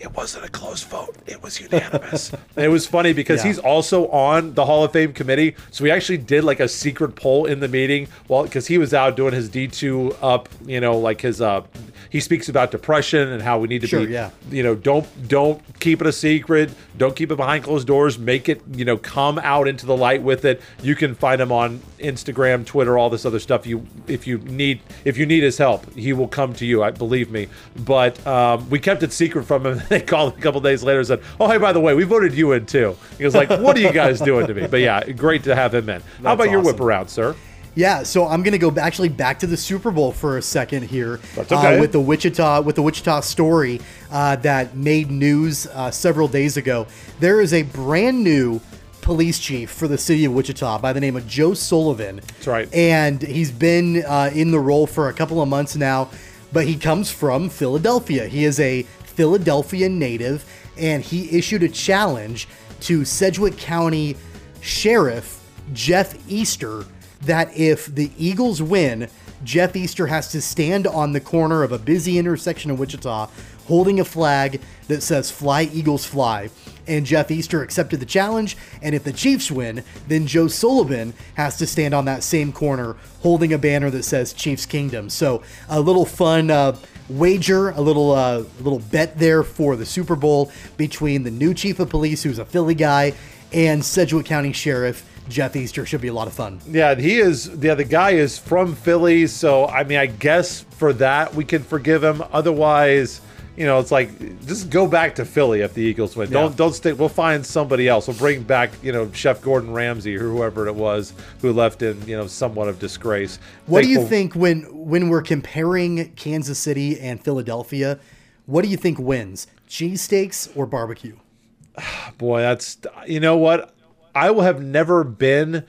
[0.00, 1.14] It wasn't a close vote.
[1.26, 2.32] It was unanimous.
[2.56, 3.48] it was funny because Yeah.
[3.48, 5.54] he's also on the Hall of Fame committee.
[5.70, 8.08] So we actually did like a secret poll in the meeting.
[8.26, 11.62] Well, because he was out doing his D2 up, you know, like his, uh,
[12.10, 14.30] he speaks about depression and how we need to Sure, be, yeah.
[14.50, 16.70] you know, don't, don't keep it a secret.
[16.98, 18.18] Don't keep it behind closed doors.
[18.18, 20.60] Make it, you know, come out into the light with it.
[20.82, 23.66] You can find him on Instagram, Twitter, all this other stuff.
[23.66, 26.82] You, if you need, if you need his help, he will come to you.
[26.82, 27.46] I believe me.
[27.76, 29.80] But um, we kept it secret from him.
[29.88, 32.34] they called a couple days later and said, "Oh, hey, by the way, we voted
[32.34, 35.08] you in too." He was like, "What are you guys doing to me?" But yeah,
[35.12, 36.00] great to have him in.
[36.00, 36.86] How That's about your whip awesome.
[36.86, 37.36] around, sir?
[37.74, 41.20] Yeah, so I'm gonna go actually back to the Super Bowl for a second here
[41.36, 41.76] That's okay.
[41.76, 46.56] uh, with the Wichita with the Wichita story uh, that made news uh, several days
[46.56, 46.86] ago.
[47.20, 48.60] There is a brand new
[49.02, 52.16] police chief for the city of Wichita by the name of Joe Sullivan.
[52.16, 52.74] That's right.
[52.74, 56.10] and he's been uh, in the role for a couple of months now.
[56.52, 58.26] But he comes from Philadelphia.
[58.26, 60.44] He is a Philadelphia native,
[60.76, 62.48] and he issued a challenge
[62.80, 64.16] to Sedgwick County
[64.60, 65.40] Sheriff
[65.72, 66.84] Jeff Easter
[67.22, 69.08] that if the Eagles win,
[69.42, 73.30] Jeff Easter has to stand on the corner of a busy intersection in Wichita
[73.66, 76.50] holding a flag that says Fly Eagles Fly.
[76.88, 78.56] And Jeff Easter accepted the challenge.
[78.82, 82.96] And if the Chiefs win, then Joe Sullivan has to stand on that same corner
[83.20, 85.08] holding a banner that says Chiefs Kingdom.
[85.08, 86.76] So a little fun uh,
[87.08, 91.78] wager, a little uh, little bet there for the Super Bowl between the new chief
[91.78, 93.14] of police, who's a Philly guy,
[93.52, 95.86] and Sedgwick County Sheriff Jeff Easter.
[95.86, 96.60] Should be a lot of fun.
[96.68, 97.48] Yeah, he is.
[97.60, 101.62] Yeah, the guy is from Philly, so I mean, I guess for that we can
[101.62, 102.22] forgive him.
[102.32, 103.20] Otherwise,
[103.56, 106.30] you know, it's like just go back to Philly if the Eagles win.
[106.30, 106.92] Don't don't stay.
[106.92, 108.08] We'll find somebody else.
[108.08, 112.00] We'll bring back you know Chef Gordon Ramsay or whoever it was who left in
[112.08, 113.38] you know somewhat of disgrace.
[113.66, 117.98] What do you think when when we're comparing Kansas City and Philadelphia?
[118.46, 121.16] What do you think wins, cheesesteaks or barbecue?
[122.18, 123.74] Boy, that's you know what
[124.14, 125.64] I will have never been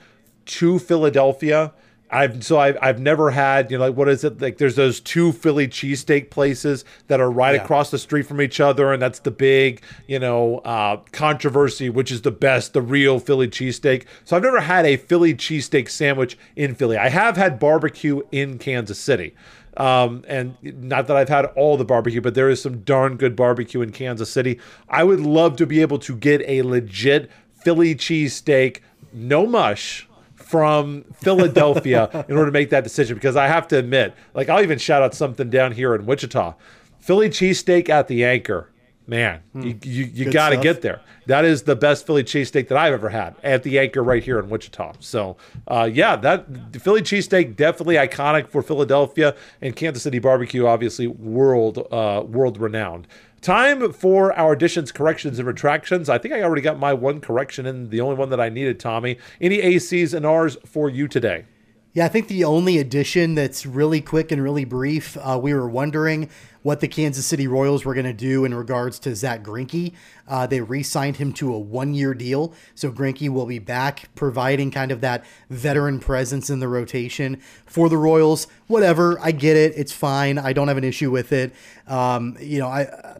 [0.46, 1.72] to Philadelphia.
[2.14, 4.58] I've so I've, I've never had you know like what is it like?
[4.58, 7.62] There's those two Philly cheesesteak places that are right Yeah.
[7.62, 12.10] across the street from each other, and that's the big you know uh, controversy, which
[12.12, 14.04] is the best, the real Philly cheesesteak.
[14.26, 16.98] So I've never had a Philly cheesesteak sandwich in Philly.
[16.98, 19.34] I have had barbecue in Kansas City.
[19.74, 23.34] Um, and not that I've had all the barbecue, but there is some darn good
[23.34, 24.60] barbecue in Kansas City.
[24.86, 27.30] I would love to be able to get a legit
[27.62, 28.80] Philly cheesesteak,
[29.12, 30.06] no mush,
[30.52, 33.16] from Philadelphia in order to make that decision.
[33.16, 36.54] Because I have to admit, like I'll even shout out something down here in Wichita,
[36.98, 38.68] Philly cheesesteak at the Anchor.
[39.06, 41.00] Man, you you, you got to get there.
[41.26, 44.38] That is the best Philly cheesesteak that I've ever had at the Anchor right here
[44.38, 44.92] in Wichita.
[45.00, 45.36] So,
[45.66, 46.46] uh, yeah, that
[46.80, 53.08] Philly cheesesteak definitely iconic for Philadelphia and Kansas City barbecue, obviously world uh, world renowned.
[53.42, 56.08] Time for our additions, corrections, and retractions.
[56.08, 58.78] I think I already got my one correction and the only one that I needed,
[58.78, 59.18] Tommy.
[59.40, 61.46] Any ACs and Rs for you today?
[61.92, 65.68] Yeah, I think the only addition that's really quick and really brief, uh, we were
[65.68, 66.30] wondering
[66.62, 69.92] what the Kansas City Royals were going to do in regards to Zack Greinke.
[70.28, 74.92] Uh, they re-signed him to a one-year deal, so Greinke will be back, providing kind
[74.92, 78.46] of that veteran presence in the rotation for the Royals.
[78.68, 79.74] Whatever, I get it.
[79.76, 80.38] It's fine.
[80.38, 81.52] I don't have an issue with it.
[81.88, 83.18] Um, you know, I.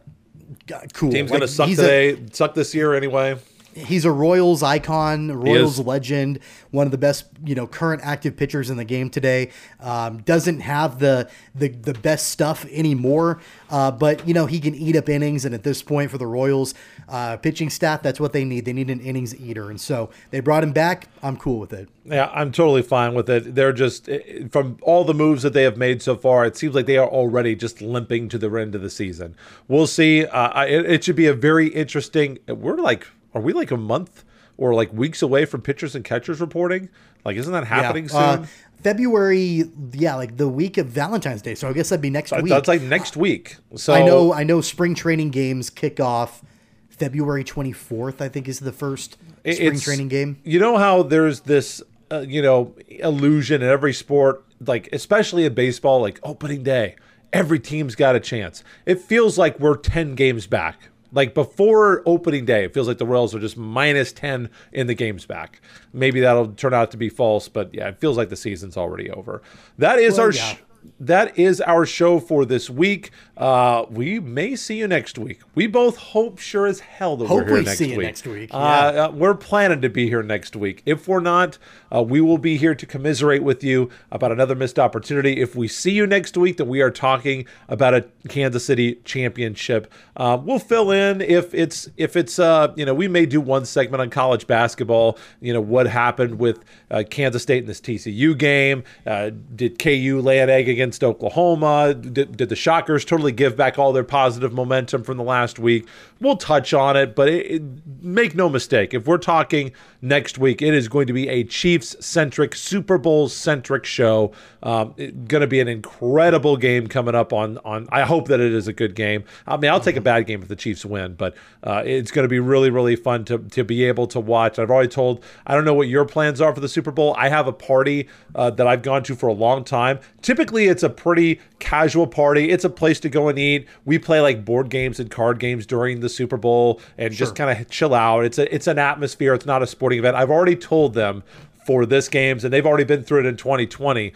[0.93, 1.11] Cool.
[1.11, 3.37] Team's Like, going to suck he's a- today, suck this year anyway.
[3.75, 6.39] He's a Royals icon, Royals legend,
[6.71, 9.51] one of the best you know current active pitchers in the game today.
[9.79, 14.75] Um, doesn't have the the the best stuff anymore, uh, but you know he can
[14.75, 16.73] eat up innings, and at this point for the Royals
[17.09, 18.65] uh, pitching staff, that's what they need.
[18.65, 21.09] They need an innings eater, and so they brought him back.
[21.21, 21.89] I'm cool with it.
[22.05, 23.55] Yeah, I'm totally fine with it.
[23.55, 26.45] They're just eh, from all the moves that they have made so far.
[26.45, 29.35] It seems like they are already just limping to the end of the season.
[29.67, 30.25] We'll see.
[30.25, 32.39] Uh, it, it should be a very interesting.
[32.47, 34.23] We're like, are we like a month
[34.57, 36.89] or like weeks away from pitchers and catchers reporting?
[37.25, 38.19] Like, isn't that happening soon?
[38.19, 38.45] Uh,
[38.81, 41.55] February, yeah, like the week of Valentine's Day.
[41.55, 42.49] So I guess that'd be next week.
[42.49, 43.55] That's like next week.
[43.75, 44.33] So I know.
[44.33, 44.61] I know.
[44.61, 46.43] Spring training games kick off
[46.89, 48.21] February 24th.
[48.21, 49.17] I think is the first
[49.49, 50.39] spring training game.
[50.43, 51.81] You know how there's this,
[52.11, 56.95] uh, you know, illusion in every sport, like especially in baseball, like opening day,
[57.31, 58.63] every team's got a chance.
[58.85, 60.89] It feels like we're 10 games back.
[61.13, 64.95] Like before opening day, it feels like the Royals are just minus 10 in the
[64.95, 65.61] games back.
[65.93, 69.09] Maybe that'll turn out to be false, but yeah, it feels like the season's already
[69.11, 69.41] over.
[69.77, 70.31] That is Well, our.
[70.33, 70.53] yeah.
[70.53, 70.57] Sh-
[70.99, 73.11] that is our show for this week.
[73.35, 75.39] Uh, we may see you next week.
[75.55, 78.05] We both hope sure as hell that Hope we're here we next see you week.
[78.05, 80.83] next week, Uh, uh, we're planning to be here next week.
[80.85, 81.57] If we're not,
[81.93, 85.41] uh, we will be here to commiserate with you about another missed opportunity.
[85.41, 89.91] If we see you next week, then we are talking about a Kansas City championship.
[90.15, 93.65] Uh, we'll fill in if it's if it's uh, you know we may do one
[93.65, 95.17] segment on college basketball.
[95.41, 98.83] You know what happened with uh, Kansas State in this TCU game.
[99.07, 101.95] Uh, did KU lay an egg against Oklahoma?
[101.95, 105.87] Did, did the Shockers totally give back all their positive momentum from the last week?
[106.19, 107.61] We'll touch on it, but it, it,
[108.01, 109.71] make no mistake, if we're talking
[110.03, 114.33] next week, it is going to be a Chiefs centric, Super Bowl centric show.
[114.61, 114.93] Um,
[115.27, 117.87] going to be an incredible game coming up on on.
[117.91, 119.23] I hope that it is a good game.
[119.47, 122.23] I mean, I'll take a bad game if the Chiefs win, but uh, it's going
[122.23, 124.59] to be really really fun to to be able to watch.
[124.59, 125.23] I've already told.
[125.47, 127.15] I don't know what your plans are for the Super Bowl.
[127.17, 129.99] I have a party uh, that I've gone to for a long time.
[130.21, 132.49] Typically, it's a pretty casual party.
[132.49, 133.67] It's a place to go and eat.
[133.85, 137.57] We play like board games and card games during the Super Bowl and just kind
[137.57, 138.25] of chill out.
[138.25, 139.33] It's a it's an atmosphere.
[139.33, 140.15] It's not a sporting event.
[140.15, 141.23] I've already told them
[141.65, 144.13] for this games, and they've already been through it in 2020.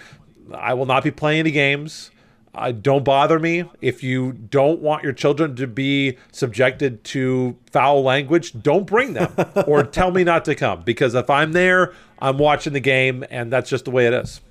[0.53, 2.11] I will not be playing any games.
[2.57, 8.01] Uh, don't bother me if you don't want your children to be subjected to foul
[8.01, 8.59] language.
[8.63, 9.31] Don't bring them
[9.67, 13.53] or tell me not to come because if I'm there, I'm watching the game, and
[13.53, 14.41] that's just the way it is.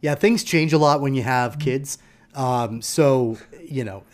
[0.00, 1.98] Yeah, things change a lot when you have kids.
[2.34, 4.04] Um, so you know,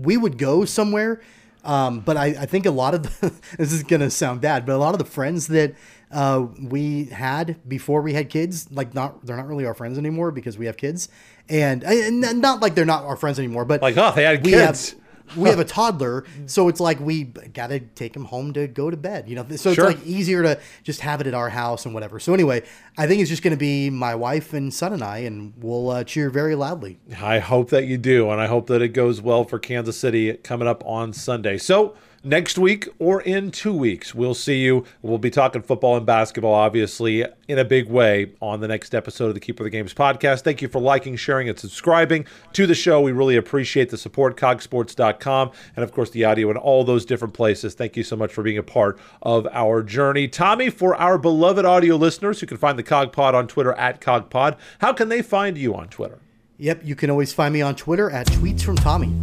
[0.00, 1.20] we would go somewhere,
[1.66, 4.74] um, but I, I, think a lot of the, this is gonna sound bad, but
[4.74, 5.74] a lot of the friends that
[6.12, 10.30] uh, we had before we had kids, like not they're not really our friends anymore
[10.30, 11.08] because we have kids,
[11.48, 14.92] and, and not like they're not our friends anymore, but like oh they had kids.
[14.92, 15.00] Have,
[15.36, 18.90] we have a toddler, so it's like we got to take him home to go
[18.90, 19.28] to bed.
[19.28, 19.90] You know, so Sure.
[19.90, 22.20] it's like easier to just have it at our house and whatever.
[22.20, 22.62] So anyway,
[22.98, 25.90] I think it's just going to be my wife and son and I, and we'll
[25.90, 26.98] uh, cheer very loudly.
[27.20, 30.32] I hope that you do, and I hope that it goes well for Kansas City
[30.34, 31.58] coming up on Sunday.
[31.58, 31.94] So,
[32.26, 34.84] next week or in two weeks, we'll see you.
[35.00, 39.28] We'll be talking football and basketball, obviously, in a big way on the next episode
[39.28, 40.42] of the Keeper of the Games podcast.
[40.42, 43.00] Thank you for liking, sharing, and subscribing to the show.
[43.00, 47.32] We really appreciate the support, cogsports.com, and of course, the audio in all those different
[47.32, 47.74] places.
[47.74, 50.28] Thank you so much for being a part of our journey.
[50.28, 54.56] Tommy, for our beloved audio listeners who can find the KOGPod on Twitter at KOGPod,
[54.80, 56.18] how can they find you on Twitter?
[56.58, 59.14] Yep, you can always find me on Twitter at tweets from Tommy.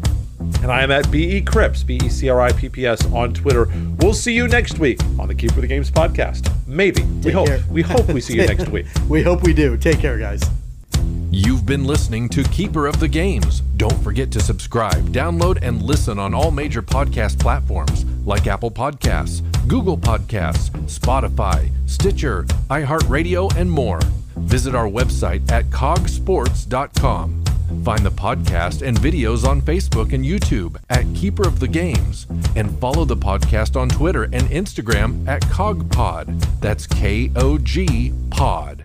[0.61, 3.34] And I am at BE Cripps, B E C R I P P S on
[3.34, 3.68] Twitter.
[3.99, 6.52] We'll see you next week on the Keeper of the Games podcast.
[6.68, 7.03] Maybe.
[7.03, 7.48] we hope.
[7.48, 7.64] care.
[7.70, 8.86] We hope we see you next week.
[9.07, 9.78] We hope we do.
[9.78, 10.41] Take care, guys.
[11.32, 13.61] You've been listening to Keeper of the Games.
[13.78, 19.41] Don't forget to subscribe, download, and listen on all major podcast platforms like Apple Podcasts,
[19.68, 23.99] Google Podcasts, Spotify, Stitcher, iHeartRadio, and more.
[24.38, 27.44] Visit our website at cogsports.com.
[27.84, 32.80] Find the podcast and videos on Facebook and YouTube at Keeper of the Games, and
[32.80, 36.60] follow the podcast on Twitter and Instagram at KOGPod.
[36.62, 38.82] That's K O G Pod.